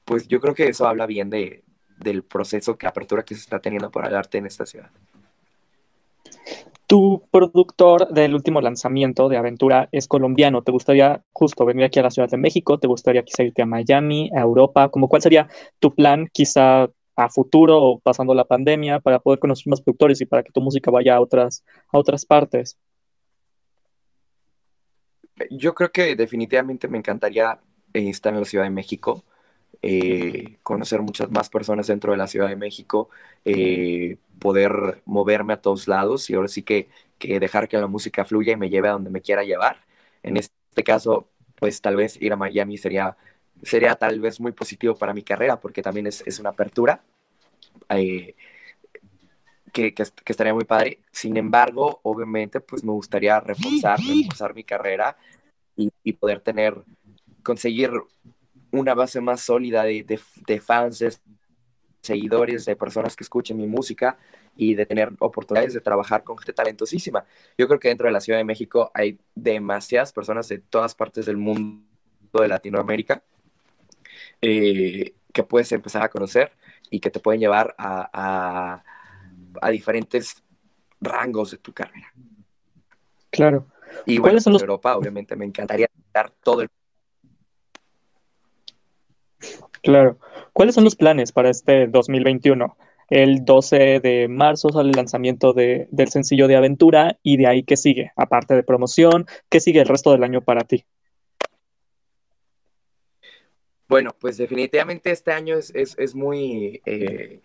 pues 0.05 0.27
yo 0.27 0.39
creo 0.39 0.53
que 0.55 0.67
eso 0.67 0.87
habla 0.87 1.05
bien 1.05 1.29
de, 1.29 1.64
del 2.05 2.23
proceso 2.23 2.77
que 2.77 2.87
apertura 2.87 3.23
que 3.23 3.35
se 3.35 3.41
está 3.41 3.59
teniendo 3.59 3.91
por 3.91 4.05
el 4.05 4.15
arte 4.15 4.37
en 4.37 4.45
esta 4.45 4.65
ciudad. 4.65 4.89
Tu 6.87 7.23
productor 7.31 8.09
del 8.13 8.35
último 8.35 8.61
lanzamiento 8.61 9.27
de 9.27 9.37
Aventura 9.37 9.89
es 9.91 10.07
colombiano. 10.07 10.61
¿Te 10.61 10.71
gustaría 10.71 11.23
justo 11.33 11.65
venir 11.65 11.85
aquí 11.85 11.99
a 11.99 12.03
la 12.03 12.11
Ciudad 12.11 12.29
de 12.29 12.37
México? 12.37 12.77
¿Te 12.77 12.87
gustaría 12.87 13.23
quizá 13.23 13.43
irte 13.43 13.63
a 13.63 13.65
Miami, 13.65 14.29
a 14.35 14.41
Europa? 14.41 14.89
¿Cómo 14.89 15.09
cuál 15.09 15.23
sería 15.23 15.49
tu 15.79 15.95
plan 15.95 16.29
quizá 16.31 16.87
a 17.15 17.29
futuro 17.29 17.81
o 17.81 17.99
pasando 17.99 18.35
la 18.35 18.45
pandemia 18.45 18.99
para 18.99 19.19
poder 19.19 19.39
conocer 19.39 19.67
más 19.67 19.81
productores 19.81 20.21
y 20.21 20.25
para 20.25 20.43
que 20.43 20.51
tu 20.51 20.61
música 20.61 20.91
vaya 20.91 21.15
a 21.15 21.21
otras, 21.21 21.63
a 21.91 21.97
otras 21.97 22.23
partes? 22.23 22.77
Yo 25.49 25.73
creo 25.73 25.91
que 25.91 26.15
definitivamente 26.15 26.87
me 26.87 26.99
encantaría 26.99 27.59
eh, 27.93 28.09
estar 28.09 28.31
en 28.31 28.41
la 28.41 28.45
Ciudad 28.45 28.65
de 28.65 28.69
México. 28.69 29.23
Eh, 29.81 30.57
conocer 30.63 31.01
muchas 31.01 31.29
más 31.31 31.49
personas 31.49 31.87
dentro 31.87 32.11
de 32.11 32.17
la 32.17 32.27
Ciudad 32.27 32.47
de 32.47 32.55
México, 32.55 33.09
eh, 33.45 34.17
poder 34.39 35.01
moverme 35.05 35.53
a 35.53 35.61
todos 35.61 35.87
lados 35.87 36.29
y 36.29 36.35
ahora 36.35 36.47
sí 36.47 36.63
que, 36.63 36.87
que, 37.17 37.39
dejar 37.39 37.67
que 37.67 37.77
la 37.77 37.87
música 37.87 38.25
fluya 38.25 38.53
y 38.53 38.57
me 38.57 38.69
lleve 38.69 38.89
a 38.89 38.93
donde 38.93 39.09
me 39.09 39.21
quiera 39.21 39.43
llevar. 39.43 39.77
En 40.23 40.37
este 40.37 40.83
caso, 40.83 41.27
pues 41.59 41.81
tal 41.81 41.95
vez 41.95 42.21
ir 42.21 42.33
a 42.33 42.35
Miami 42.35 42.77
sería, 42.77 43.17
sería 43.63 43.95
tal 43.95 44.19
vez 44.19 44.39
muy 44.39 44.51
positivo 44.51 44.95
para 44.95 45.13
mi 45.13 45.23
carrera 45.23 45.59
porque 45.59 45.81
también 45.81 46.07
es, 46.07 46.23
es 46.25 46.39
una 46.39 46.49
apertura. 46.49 47.01
Eh, 47.89 48.35
que, 49.71 49.93
que, 49.93 50.03
estaría 50.25 50.53
muy 50.53 50.63
padre. 50.63 50.99
Sin 51.11 51.35
embargo, 51.37 51.99
obviamente, 52.03 52.61
pues 52.61 52.83
me 52.83 52.91
gustaría 52.91 53.39
reforzar, 53.41 53.99
reforzar 53.99 54.55
mi 54.55 54.63
carrera 54.63 55.17
y, 55.75 55.91
y 56.03 56.13
poder 56.13 56.39
tener, 56.39 56.81
conseguir 57.43 57.91
una 58.79 58.93
base 58.93 59.21
más 59.21 59.41
sólida 59.41 59.83
de, 59.83 60.03
de, 60.03 60.19
de 60.45 60.59
fans, 60.59 60.99
de 60.99 61.13
seguidores, 62.01 62.65
de 62.65 62.75
personas 62.75 63.15
que 63.15 63.23
escuchen 63.23 63.57
mi 63.57 63.67
música 63.67 64.17
y 64.55 64.75
de 64.75 64.85
tener 64.85 65.11
oportunidades 65.19 65.73
de 65.73 65.81
trabajar 65.81 66.23
con 66.23 66.37
gente 66.37 66.53
talentosísima. 66.53 67.25
Yo 67.57 67.67
creo 67.67 67.79
que 67.79 67.89
dentro 67.89 68.07
de 68.07 68.13
la 68.13 68.21
Ciudad 68.21 68.39
de 68.39 68.45
México 68.45 68.91
hay 68.93 69.19
demasiadas 69.33 70.13
personas 70.13 70.47
de 70.47 70.59
todas 70.59 70.95
partes 70.95 71.25
del 71.25 71.37
mundo 71.37 71.83
de 72.33 72.47
Latinoamérica 72.47 73.23
eh, 74.41 75.13
que 75.33 75.43
puedes 75.43 75.71
empezar 75.71 76.03
a 76.03 76.09
conocer 76.09 76.51
y 76.89 76.99
que 76.99 77.09
te 77.09 77.19
pueden 77.19 77.41
llevar 77.41 77.73
a, 77.77 78.09
a, 78.13 78.83
a 79.61 79.69
diferentes 79.69 80.43
rangos 81.01 81.51
de 81.51 81.57
tu 81.57 81.73
carrera. 81.73 82.13
Claro. 83.31 83.67
Y 84.05 84.19
bueno, 84.19 84.39
son 84.39 84.53
los... 84.53 84.61
Europa, 84.61 84.95
obviamente, 84.95 85.35
me 85.35 85.45
encantaría 85.45 85.89
dar 86.13 86.29
todo 86.29 86.61
el... 86.61 86.69
Claro. 89.85 90.17
¿Cuáles 90.51 90.73
son 90.73 90.83
los 90.83 90.95
planes 90.95 91.31
para 91.31 91.51
este 91.51 91.85
2021? 91.85 92.75
El 93.07 93.45
12 93.45 93.99
de 93.99 94.27
marzo 94.27 94.69
sale 94.69 94.89
el 94.89 94.95
lanzamiento 94.95 95.53
de, 95.53 95.87
del 95.91 96.09
sencillo 96.09 96.47
de 96.47 96.55
aventura 96.55 97.19
y 97.21 97.37
de 97.37 97.45
ahí, 97.45 97.63
¿qué 97.63 97.77
sigue? 97.77 98.11
Aparte 98.15 98.55
de 98.55 98.63
promoción, 98.63 99.27
¿qué 99.47 99.59
sigue 99.59 99.81
el 99.81 99.87
resto 99.87 100.11
del 100.11 100.23
año 100.23 100.41
para 100.41 100.61
ti? 100.61 100.85
Bueno, 103.87 104.15
pues 104.19 104.37
definitivamente 104.37 105.11
este 105.11 105.31
año 105.31 105.55
es, 105.55 105.71
es, 105.75 105.95
es 105.99 106.15
muy... 106.15 106.81
Eh, 106.87 107.41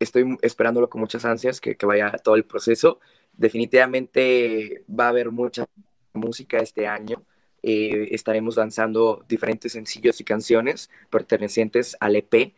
estoy 0.00 0.36
esperándolo 0.42 0.90
con 0.90 1.00
muchas 1.00 1.24
ansias, 1.24 1.60
que, 1.60 1.76
que 1.76 1.86
vaya 1.86 2.10
todo 2.24 2.34
el 2.34 2.44
proceso. 2.44 2.98
Definitivamente 3.32 4.82
va 4.90 5.04
a 5.04 5.10
haber 5.10 5.30
mucha 5.30 5.66
música 6.14 6.58
este 6.58 6.88
año. 6.88 7.24
Eh, 7.62 8.08
estaremos 8.12 8.56
lanzando 8.56 9.24
diferentes 9.28 9.72
sencillos 9.72 10.20
y 10.20 10.24
canciones 10.24 10.90
pertenecientes 11.10 11.96
al 12.00 12.16
EP 12.16 12.54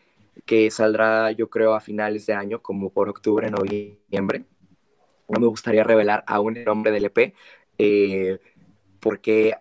que 0.47 0.71
saldrá 0.71 1.31
yo 1.33 1.51
creo 1.51 1.75
a 1.75 1.81
finales 1.81 2.27
de 2.27 2.35
año, 2.35 2.63
como 2.63 2.91
por 2.91 3.09
octubre, 3.09 3.51
noviembre. 3.51 4.45
No 5.29 5.41
me 5.41 5.47
gustaría 5.47 5.85
revelar 5.85 6.25
aún 6.27 6.57
el 6.57 6.65
nombre 6.65 6.91
del 6.91 7.07
EP, 7.07 7.35
eh, 7.79 8.39
porque 9.01 9.55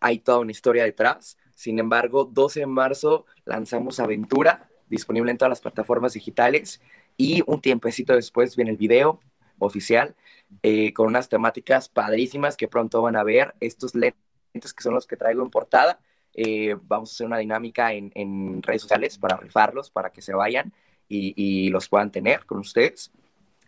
hay 0.00 0.18
toda 0.18 0.38
una 0.38 0.52
historia 0.52 0.84
detrás. 0.84 1.38
Sin 1.54 1.78
embargo, 1.78 2.24
12 2.24 2.60
de 2.60 2.66
marzo 2.66 3.26
lanzamos 3.44 4.00
Aventura, 4.00 4.68
disponible 4.88 5.30
en 5.30 5.38
todas 5.38 5.50
las 5.50 5.60
plataformas 5.60 6.14
digitales, 6.14 6.80
y 7.16 7.42
un 7.46 7.60
tiempecito 7.60 8.14
después 8.14 8.56
viene 8.56 8.72
el 8.72 8.76
video 8.76 9.20
oficial 9.58 10.16
eh, 10.62 10.92
con 10.92 11.06
unas 11.06 11.28
temáticas 11.28 11.88
padrísimas 11.88 12.56
que 12.56 12.68
pronto 12.68 13.02
van 13.02 13.16
a 13.16 13.22
ver. 13.22 13.54
Estos 13.60 13.94
lentes 13.94 14.23
que 14.54 14.82
son 14.82 14.94
los 14.94 15.06
que 15.06 15.16
traigo 15.16 15.42
en 15.42 15.50
portada 15.50 15.98
eh, 16.34 16.76
vamos 16.82 17.10
a 17.10 17.12
hacer 17.12 17.26
una 17.26 17.38
dinámica 17.38 17.92
en, 17.92 18.10
en, 18.14 18.62
redes 18.62 18.82
sociales 18.82 19.18
para 19.18 19.36
rifarlos, 19.36 19.90
para 19.90 20.10
que 20.10 20.20
se 20.20 20.34
vayan 20.34 20.72
y, 21.08 21.32
y 21.36 21.68
los 21.70 21.88
puedan 21.88 22.10
tener 22.10 22.44
con 22.44 22.58
ustedes. 22.58 23.12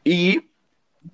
Y 0.02 0.50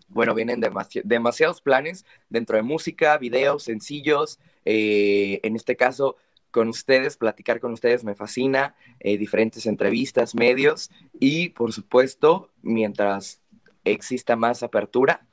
bueno, 0.08 0.34
vienen 0.34 0.60
demasi 0.60 1.02
demasiados 1.04 1.60
planes 1.60 2.06
dentro 2.30 2.56
de 2.56 2.62
música, 2.62 3.18
videos, 3.18 3.64
sencillos. 3.64 4.38
Eh, 4.64 5.40
en 5.42 5.54
este 5.54 5.76
caso, 5.76 6.16
con 6.50 6.68
ustedes, 6.68 7.18
platicar 7.18 7.60
con 7.60 7.72
ustedes 7.72 8.02
me 8.02 8.14
fascina, 8.14 8.74
eh, 9.00 9.18
diferentes 9.18 9.66
entrevistas, 9.66 10.34
medios 10.34 10.90
y 11.20 11.50
por 11.50 11.72
supuesto, 11.72 12.50
mientras 12.62 13.40
exista 13.84 14.36
más 14.36 14.62
apertura, 14.62 15.26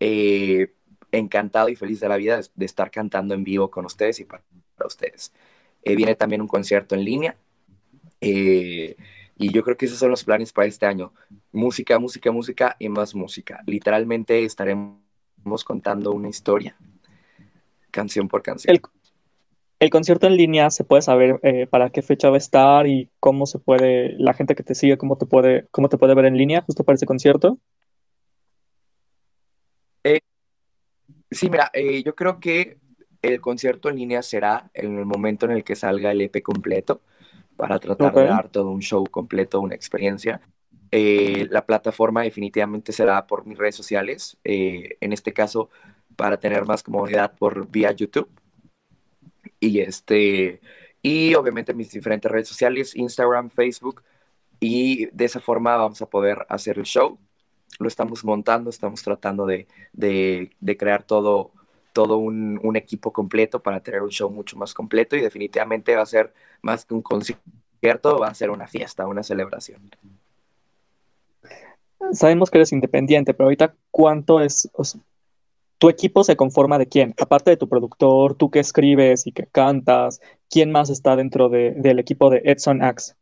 eh, 0.00 0.72
encantado 1.12 1.68
y 1.68 1.76
feliz 1.76 2.00
de 2.00 2.08
la 2.08 2.16
vida 2.16 2.40
de, 2.54 2.64
estar 2.64 2.90
cantando 2.90 3.34
en 3.34 3.44
vivo 3.44 3.70
con 3.70 3.84
ustedes 3.84 4.20
y 4.20 4.24
para, 4.24 4.42
para 4.76 4.88
ustedes. 4.88 5.32
Eh, 5.82 5.96
viene 5.96 6.14
también 6.14 6.40
un 6.40 6.48
concierto 6.48 6.94
en 6.94 7.04
línea. 7.04 7.36
Eh, 8.20 8.96
y 9.36 9.52
yo 9.52 9.62
creo 9.62 9.76
que 9.76 9.86
esos 9.86 9.98
son 9.98 10.10
los 10.10 10.24
planes 10.24 10.52
para 10.52 10.68
este 10.68 10.86
año. 10.86 11.12
Música, 11.52 11.98
música, 11.98 12.30
música 12.30 12.76
y 12.78 12.88
más 12.88 13.14
música. 13.14 13.62
Literalmente 13.66 14.44
estaremos 14.44 15.64
contando 15.64 16.12
una 16.12 16.28
historia, 16.28 16.76
canción 17.90 18.28
por 18.28 18.42
canción. 18.42 18.74
El, 18.74 18.82
el 19.80 19.88
concierto 19.88 20.26
en 20.26 20.36
línea, 20.36 20.68
¿se 20.68 20.84
puede 20.84 21.00
saber 21.00 21.40
eh, 21.42 21.66
para 21.66 21.88
qué 21.88 22.02
fecha 22.02 22.28
va 22.28 22.34
a 22.34 22.38
estar 22.38 22.86
y 22.86 23.08
cómo 23.18 23.46
se 23.46 23.58
puede, 23.58 24.14
la 24.18 24.34
gente 24.34 24.54
que 24.54 24.62
te 24.62 24.74
sigue, 24.74 24.98
cómo 24.98 25.16
te 25.16 25.24
puede, 25.24 25.68
cómo 25.70 25.88
te 25.88 25.96
puede 25.96 26.14
ver 26.14 26.26
en 26.26 26.36
línea 26.36 26.60
justo 26.60 26.84
para 26.84 26.96
ese 26.96 27.06
concierto? 27.06 27.58
Eh, 30.04 30.20
sí, 31.30 31.50
mira, 31.50 31.70
eh, 31.72 32.02
yo 32.02 32.14
creo 32.14 32.40
que 32.40 32.78
el 33.22 33.40
concierto 33.40 33.88
en 33.88 33.96
línea 33.96 34.22
será 34.22 34.70
en 34.74 34.98
el 34.98 35.06
momento 35.06 35.46
en 35.46 35.52
el 35.52 35.64
que 35.64 35.76
salga 35.76 36.10
el 36.10 36.20
EP 36.22 36.42
completo, 36.42 37.02
para 37.56 37.78
tratar 37.78 38.12
okay. 38.12 38.22
de 38.22 38.28
dar 38.30 38.48
todo 38.48 38.70
un 38.70 38.80
show 38.80 39.04
completo, 39.06 39.60
una 39.60 39.74
experiencia. 39.74 40.40
Eh, 40.90 41.46
la 41.50 41.66
plataforma 41.66 42.22
definitivamente 42.22 42.92
será 42.92 43.26
por 43.26 43.46
mis 43.46 43.58
redes 43.58 43.76
sociales, 43.76 44.38
eh, 44.44 44.96
en 45.00 45.12
este 45.12 45.32
caso 45.32 45.68
para 46.16 46.40
tener 46.40 46.64
más 46.64 46.82
comodidad 46.82 47.36
por 47.36 47.70
vía 47.70 47.92
YouTube. 47.92 48.28
Y, 49.60 49.80
este, 49.80 50.60
y 51.02 51.34
obviamente 51.34 51.74
mis 51.74 51.92
diferentes 51.92 52.30
redes 52.30 52.48
sociales, 52.48 52.96
Instagram, 52.96 53.50
Facebook, 53.50 54.02
y 54.58 55.06
de 55.06 55.24
esa 55.26 55.40
forma 55.40 55.76
vamos 55.76 56.00
a 56.02 56.06
poder 56.06 56.46
hacer 56.48 56.78
el 56.78 56.84
show. 56.84 57.18
Lo 57.80 57.88
estamos 57.88 58.24
montando, 58.24 58.68
estamos 58.68 59.02
tratando 59.02 59.46
de, 59.46 59.66
de, 59.92 60.76
crear 60.76 61.02
todo 61.02 61.50
todo 61.94 62.18
un, 62.18 62.76
equipo 62.76 63.12
completo 63.12 63.60
para 63.60 63.80
tener 63.80 64.02
un 64.02 64.10
show 64.10 64.30
mucho 64.30 64.56
más 64.56 64.74
completo 64.74 65.16
y 65.16 65.20
definitivamente 65.22 65.96
va 65.96 66.02
a 66.02 66.06
ser 66.06 66.32
más 66.62 66.84
que 66.84 66.94
un 66.94 67.02
concierto, 67.02 68.18
va 68.20 68.28
a 68.28 68.34
ser 68.34 68.50
una 68.50 68.68
fiesta, 68.68 69.08
una 69.08 69.24
celebración. 69.24 69.90
Sabemos 72.12 72.50
que 72.50 72.58
eres 72.58 72.72
independiente, 72.72 73.34
pero 73.34 73.46
ahorita 73.46 73.74
¿cuánto 73.90 74.40
es? 74.40 74.70
¿Tu 75.78 75.88
equipo 75.88 76.22
se 76.22 76.36
conforma 76.36 76.78
de 76.78 76.86
quién? 76.86 77.14
Aparte 77.18 77.50
de 77.50 77.56
tu 77.56 77.68
productor, 77.68 78.34
tú 78.34 78.50
que 78.50 78.60
escribes 78.60 79.26
y 79.26 79.32
que 79.32 79.46
cantas, 79.46 80.20
¿quién 80.50 80.70
más 80.70 80.90
está 80.90 81.16
dentro 81.16 81.48
de, 81.48 81.72
del 81.72 81.98
equipo 81.98 82.28
de 82.28 82.42
Edson 82.44 82.82
Axe? 82.82 83.14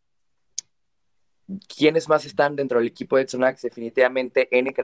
¿Quiénes 1.75 2.09
más 2.09 2.25
están 2.27 2.57
dentro 2.57 2.79
del 2.79 2.89
equipo 2.89 3.17
de 3.17 3.23
Edson 3.23 3.45
Axe? 3.45 3.69
Definitivamente 3.69 4.49
N 4.51 4.75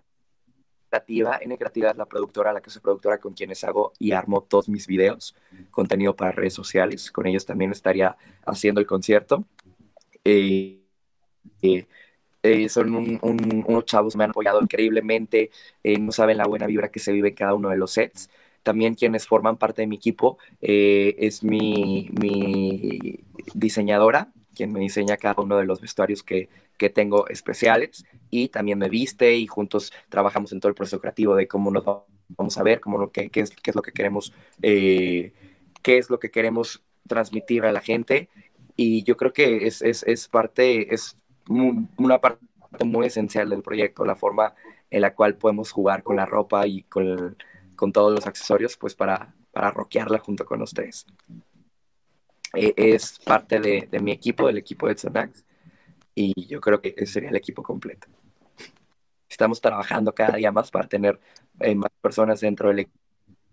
Creativa. 0.88 1.38
N 1.42 1.58
Creativa 1.58 1.90
es 1.90 1.96
la 1.96 2.06
productora, 2.06 2.52
la 2.52 2.60
que 2.60 2.70
soy 2.70 2.80
productora 2.80 3.18
con 3.18 3.34
quienes 3.34 3.64
hago 3.64 3.92
y 3.98 4.12
armo 4.12 4.42
todos 4.42 4.68
mis 4.68 4.86
videos, 4.86 5.36
contenido 5.70 6.16
para 6.16 6.32
redes 6.32 6.54
sociales. 6.54 7.10
Con 7.10 7.26
ellos 7.26 7.44
también 7.44 7.70
estaría 7.70 8.16
haciendo 8.46 8.80
el 8.80 8.86
concierto. 8.86 9.44
Eh, 10.24 10.80
eh, 11.60 11.86
eh, 12.42 12.68
son 12.68 12.94
un, 12.94 13.18
un, 13.22 13.64
unos 13.66 13.84
chavos, 13.84 14.16
me 14.16 14.24
han 14.24 14.30
apoyado 14.30 14.60
increíblemente, 14.60 15.50
eh, 15.82 15.98
no 15.98 16.12
saben 16.12 16.36
la 16.36 16.46
buena 16.46 16.66
vibra 16.66 16.90
que 16.90 17.00
se 17.00 17.12
vive 17.12 17.30
en 17.30 17.34
cada 17.34 17.54
uno 17.54 17.70
de 17.70 17.76
los 17.76 17.92
sets. 17.92 18.30
También 18.62 18.94
quienes 18.94 19.26
forman 19.26 19.58
parte 19.58 19.82
de 19.82 19.86
mi 19.86 19.96
equipo 19.96 20.38
eh, 20.62 21.14
es 21.18 21.44
mi, 21.44 22.08
mi 22.18 23.20
diseñadora, 23.54 24.32
quien 24.54 24.72
me 24.72 24.80
diseña 24.80 25.16
cada 25.16 25.40
uno 25.42 25.56
de 25.56 25.64
los 25.64 25.80
vestuarios 25.80 26.22
que, 26.22 26.48
que, 26.78 26.90
tengo 26.90 27.28
especiales 27.28 28.04
y 28.30 28.48
también 28.48 28.78
me 28.78 28.88
viste 28.88 29.36
y 29.36 29.46
juntos 29.46 29.92
trabajamos 30.08 30.52
en 30.52 30.60
todo 30.60 30.70
el 30.70 30.74
proceso 30.74 31.00
creativo 31.00 31.34
de 31.34 31.48
cómo 31.48 31.70
nos 31.70 31.84
vamos 31.84 32.58
a 32.58 32.62
ver, 32.62 32.80
cómo, 32.80 33.10
qué, 33.10 33.30
qué, 33.30 33.40
es, 33.40 33.50
qué 33.50 33.70
es, 33.70 33.76
lo 33.76 33.82
que 33.82 33.92
queremos, 33.92 34.32
eh, 34.62 35.32
qué 35.82 35.98
es 35.98 36.10
lo 36.10 36.18
que 36.18 36.30
queremos 36.30 36.82
transmitir 37.06 37.64
a 37.64 37.72
la 37.72 37.80
gente 37.80 38.28
y 38.76 39.02
yo 39.04 39.16
creo 39.16 39.32
que 39.32 39.66
es, 39.66 39.82
es, 39.82 40.02
es 40.04 40.28
parte, 40.28 40.94
es 40.94 41.16
una 41.48 42.20
parte 42.20 42.40
muy 42.84 43.06
esencial 43.06 43.50
del 43.50 43.62
proyecto, 43.62 44.04
la 44.04 44.16
forma 44.16 44.54
en 44.90 45.00
la 45.00 45.14
cual 45.14 45.36
podemos 45.36 45.70
jugar 45.70 46.02
con 46.02 46.16
la 46.16 46.26
ropa 46.26 46.66
y 46.66 46.82
con, 46.82 47.36
con 47.76 47.92
todos 47.92 48.12
los 48.12 48.26
accesorios, 48.26 48.76
pues 48.76 48.94
para, 48.94 49.34
para 49.52 49.70
rockearla 49.70 50.18
junto 50.18 50.44
con 50.44 50.62
ustedes. 50.62 51.06
Eh, 52.56 52.74
es 52.76 53.18
parte 53.24 53.60
de, 53.60 53.88
de, 53.90 54.00
mi 54.00 54.12
equipo, 54.12 54.46
del 54.46 54.58
equipo 54.58 54.88
de 54.88 54.96
Zonax, 54.96 55.44
y 56.14 56.46
yo 56.46 56.60
creo 56.60 56.80
que 56.80 56.94
ese 56.96 57.14
sería 57.14 57.30
el 57.30 57.36
equipo 57.36 57.62
completo. 57.62 58.08
Estamos 59.28 59.60
trabajando 59.60 60.14
cada 60.14 60.36
día 60.36 60.52
más 60.52 60.70
para 60.70 60.86
tener 60.86 61.20
eh, 61.60 61.74
más 61.74 61.90
personas 62.00 62.40
dentro 62.40 62.68
del 62.68 62.88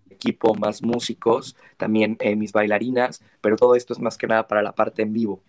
equipo, 0.09 0.53
más 0.53 0.83
músicos, 0.83 1.55
también 1.77 2.17
eh, 2.19 2.35
mis 2.35 2.51
bailarinas, 2.51 3.23
pero 3.41 3.55
todo 3.55 3.75
esto 3.75 3.93
es 3.93 3.99
más 3.99 4.17
que 4.17 4.27
nada 4.27 4.47
para 4.47 4.61
la 4.61 4.73
parte 4.73 5.01
en 5.01 5.13
vivo, 5.13 5.41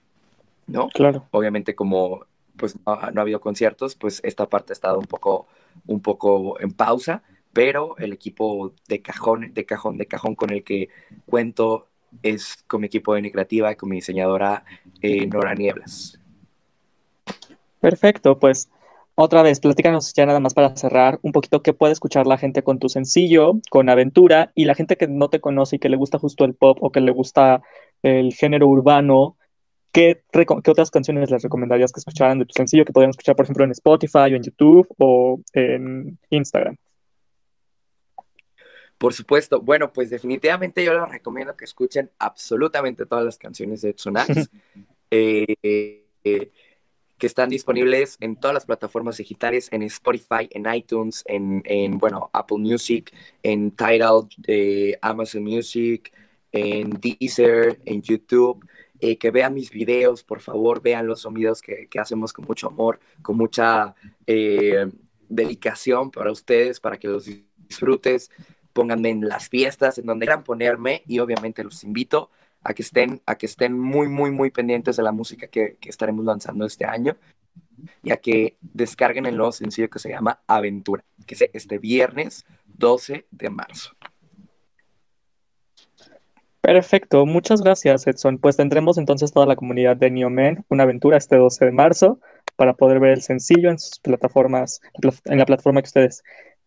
¿no? 0.67 0.88
Claro. 0.88 1.29
Obviamente 1.31 1.75
como 1.75 2.27
pues 2.57 2.77
no, 2.87 2.97
no, 3.12 3.21
ha 3.21 3.23
habido 3.23 3.41
conciertos, 3.41 3.95
pues 3.95 4.21
esta 4.25 4.49
parte 4.49 4.73
ha 4.73 4.75
estado 4.75 4.99
un 4.99 5.07
poco, 5.07 5.49
un 5.87 6.01
poco 6.01 6.61
en 6.61 6.73
pausa, 6.73 7.23
pero 7.53 7.97
el 7.99 8.12
equipo 8.12 8.75
de 8.88 9.03
cajón, 9.03 9.53
de 9.53 9.67
cajón, 9.67 9.99
de 9.99 10.07
cajón 10.07 10.35
con 10.35 10.51
el 10.51 10.65
que 10.65 10.88
cuento 11.27 11.88
es 12.22 12.62
con 12.66 12.81
mi 12.81 12.87
equipo 12.87 13.14
de 13.14 13.31
creativa 13.31 13.75
con 13.75 13.88
mi 13.88 13.96
diseñadora 13.96 14.64
eh, 15.01 15.27
Nora 15.27 15.55
Nieblas. 15.55 16.18
Perfecto, 17.81 18.38
pues 18.38 18.68
otra 19.14 19.42
vez, 19.42 19.61
platícanos 19.61 20.14
ya 20.14 20.25
nada 20.25 20.40
más 20.40 20.55
para 20.55 20.75
cerrar 20.75 21.18
un 21.22 21.33
poquito 21.33 21.62
qué 21.62 21.75
puede 21.75 21.92
escuchar 21.92 22.27
la 22.27 22.38
gente 22.38 22.62
con 22.62 22.79
tu 22.79 22.88
sencillo, 22.88 23.61
con 23.70 23.88
aventura, 23.90 24.53
y 24.55 24.64
la 24.64 24.75
gente 24.75 24.96
que 24.96 25.07
no 25.07 25.29
te 25.29 25.40
conoce 25.40 25.77
y 25.77 25.79
que 25.79 25.90
le 25.90 25.96
gusta 25.96 26.18
justo 26.18 26.44
el 26.44 26.55
pop 26.55 26.79
o 26.81 26.90
que 26.90 27.01
le 27.01 27.12
gusta 27.12 27.62
el 28.03 28.33
género 28.33 28.68
urbano, 28.68 29.37
¿qué, 29.92 30.22
¿qué, 30.33 30.70
otras 30.70 30.90
canciones 30.90 31.31
les 31.31 31.42
recomendarías 31.42 31.92
que 31.92 32.01
escucharan 32.01 32.38
de 32.38 32.46
tu 32.46 32.55
sencillo 32.55 32.85
que 32.87 32.92
podrían 32.92 33.11
escuchar, 33.11 33.37
por 33.37 33.44
ejemplo, 33.44 33.64
en 33.64 33.72
Spotify 33.72 34.33
o 34.33 34.37
en 34.37 34.42
YouTube 34.42 34.88
o 34.98 35.40
en 35.53 36.18
Instagram? 36.31 36.77
Por 39.03 39.15
supuesto. 39.15 39.61
Bueno, 39.61 39.93
pues 39.93 40.11
definitivamente 40.11 40.85
yo 40.85 40.95
les 40.95 41.09
recomiendo 41.09 41.57
que 41.57 41.65
escuchen 41.65 42.09
absolutamente 42.21 43.05
todas 43.05 43.25
las 43.25 43.37
canciones 43.37 43.83
de 43.83 43.91
Edson 43.91 44.15
eh, 45.11 45.57
eh, 46.23 46.53
que 47.19 47.27
están 47.27 47.51
disponibles 47.51 48.17
en 48.21 48.37
todas 48.37 48.55
las 48.55 48.65
plataformas 48.65 49.17
digitales, 49.17 49.69
en 49.73 49.83
Spotify, 49.83 50.49
en 50.53 50.73
iTunes, 50.73 51.25
en, 51.27 51.65
en 51.65 51.99
bueno, 51.99 52.31
Apple 52.33 52.59
Music, 52.59 53.12
en 53.43 53.73
Tidal, 53.73 54.29
eh, 54.47 54.97
Amazon 55.03 55.43
Music, 55.43 56.12
en 56.53 56.91
Deezer, 56.91 57.81
en 57.85 58.03
YouTube. 58.03 58.65
Eh, 59.01 59.19
que 59.19 59.33
vean 59.33 59.53
mis 59.53 59.73
videos, 59.73 60.23
por 60.23 60.41
favor, 60.41 60.81
vean 60.81 61.09
los 61.09 61.23
sonidos 61.23 61.61
que, 61.61 61.88
que 61.88 61.99
hacemos 61.99 62.33
con 62.33 62.45
mucho 62.45 62.69
amor, 62.69 63.01
con 63.21 63.37
mucha 63.37 63.97
dedicación 65.29 66.12
para 66.12 66.31
ustedes, 66.31 66.79
para 66.79 66.99
que 66.99 67.09
los 67.09 67.29
disfrutes 67.69 68.31
pónganme 68.73 69.11
en 69.11 69.29
las 69.29 69.49
fiestas, 69.49 69.99
en 69.99 70.07
donde 70.07 70.27
quieran 70.27 70.45
ponerme 70.45 71.03
y 71.07 71.19
obviamente 71.19 71.65
los 71.65 71.85
invito 71.85 72.31
a 72.63 72.75
que 72.75 72.83
estén, 72.83 73.21
a 73.27 73.37
que 73.37 73.47
estén 73.47 73.79
muy, 73.79 74.09
muy, 74.09 74.31
muy 74.31 74.51
pendientes 74.51 74.97
de 74.97 75.03
la 75.03 75.13
música 75.13 75.49
que, 75.49 75.77
que 75.81 75.89
estaremos 75.89 76.25
lanzando 76.25 76.65
este 76.65 76.85
año 76.85 77.17
y 78.03 78.13
a 78.13 78.17
que 78.17 78.57
descarguen 78.61 79.27
el 79.27 79.37
nuevo 79.37 79.53
sencillo 79.53 79.91
que 79.91 79.99
se 79.99 80.11
llama 80.11 80.41
Aventura, 80.47 81.05
que 81.27 81.35
es 81.35 81.45
este 81.53 81.79
viernes 81.79 82.45
12 82.67 83.27
de 83.31 83.51
marzo. 83.51 83.93
Perfecto, 86.61 87.27
muchas 87.27 87.61
gracias 87.61 88.07
Edson. 88.07 88.39
Pues 88.39 88.57
tendremos 88.57 88.97
entonces 88.97 89.33
toda 89.33 89.47
la 89.47 89.57
comunidad 89.57 89.97
de 89.97 90.13
Neomen 90.13 90.65
una 90.69 90.85
aventura 90.85 91.17
este 91.17 91.37
12 91.37 91.65
de 91.65 91.73
marzo 91.73 92.21
para 92.55 92.75
poder 92.75 93.01
ver 93.01 93.11
el 93.13 93.23
sencillo 93.23 93.69
en 93.69 93.81
sus 93.81 93.99
plataformas, 93.99 94.81
en 95.25 95.39
la 95.39 95.45
plataforma 95.47 95.83
que 95.83 95.87
ustedes 95.87 96.23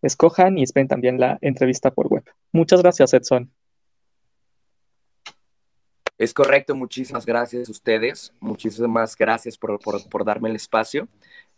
escojan 0.08 0.58
y 0.58 0.64
esperen 0.64 0.88
también 0.88 1.20
la 1.20 1.38
entrevista 1.42 1.92
por 1.92 2.08
web. 2.08 2.24
Muchas 2.52 2.82
gracias, 2.82 3.14
Edson. 3.14 3.52
Es 6.18 6.34
correcto, 6.34 6.76
muchísimas 6.76 7.26
gracias 7.26 7.68
a 7.68 7.72
ustedes, 7.72 8.34
muchísimas 8.40 9.18
gracias 9.18 9.58
por, 9.58 10.26
darme 10.26 10.50
el 10.50 10.56
espacio 10.56 11.10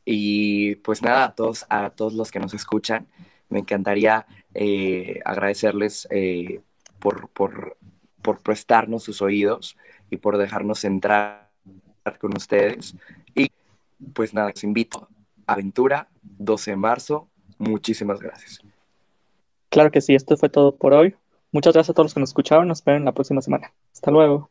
y 0.03 0.75
pues 0.77 1.03
nada, 1.03 1.25
a 1.25 1.35
todos, 1.35 1.65
a 1.69 1.91
todos 1.91 2.13
los 2.13 2.31
que 2.31 2.39
nos 2.39 2.55
escuchan, 2.55 3.07
me 3.49 3.59
encantaría 3.59 4.25
eh, 4.55 5.19
agradecerles 5.25 6.07
eh, 6.09 6.61
por, 6.97 7.29
por, 7.29 7.77
por 8.23 8.41
prestarnos 8.41 9.03
sus 9.03 9.21
oídos 9.21 9.77
y 10.09 10.17
por 10.17 10.37
dejarnos 10.37 10.83
entrar 10.85 11.51
con 12.19 12.35
ustedes. 12.35 12.95
Y 13.35 13.51
pues 14.13 14.33
nada, 14.33 14.49
les 14.49 14.63
invito 14.63 15.07
a 15.45 15.53
Aventura, 15.53 16.09
12 16.23 16.71
de 16.71 16.77
marzo, 16.77 17.29
Muchísimas 17.57 18.19
gracias. 18.19 18.61
Claro 19.69 19.91
que 19.91 20.01
sí, 20.01 20.15
esto 20.15 20.37
fue 20.37 20.49
todo 20.49 20.75
por 20.75 20.93
hoy. 20.93 21.15
Muchas 21.51 21.73
gracias 21.73 21.91
a 21.91 21.93
todos 21.93 22.05
los 22.05 22.13
que 22.13 22.19
nos 22.19 22.29
escucharon. 22.29 22.67
Nos 22.67 22.83
vemos 22.83 23.05
la 23.05 23.11
próxima 23.13 23.41
semana. 23.41 23.73
Hasta 23.93 24.11
luego. 24.11 24.49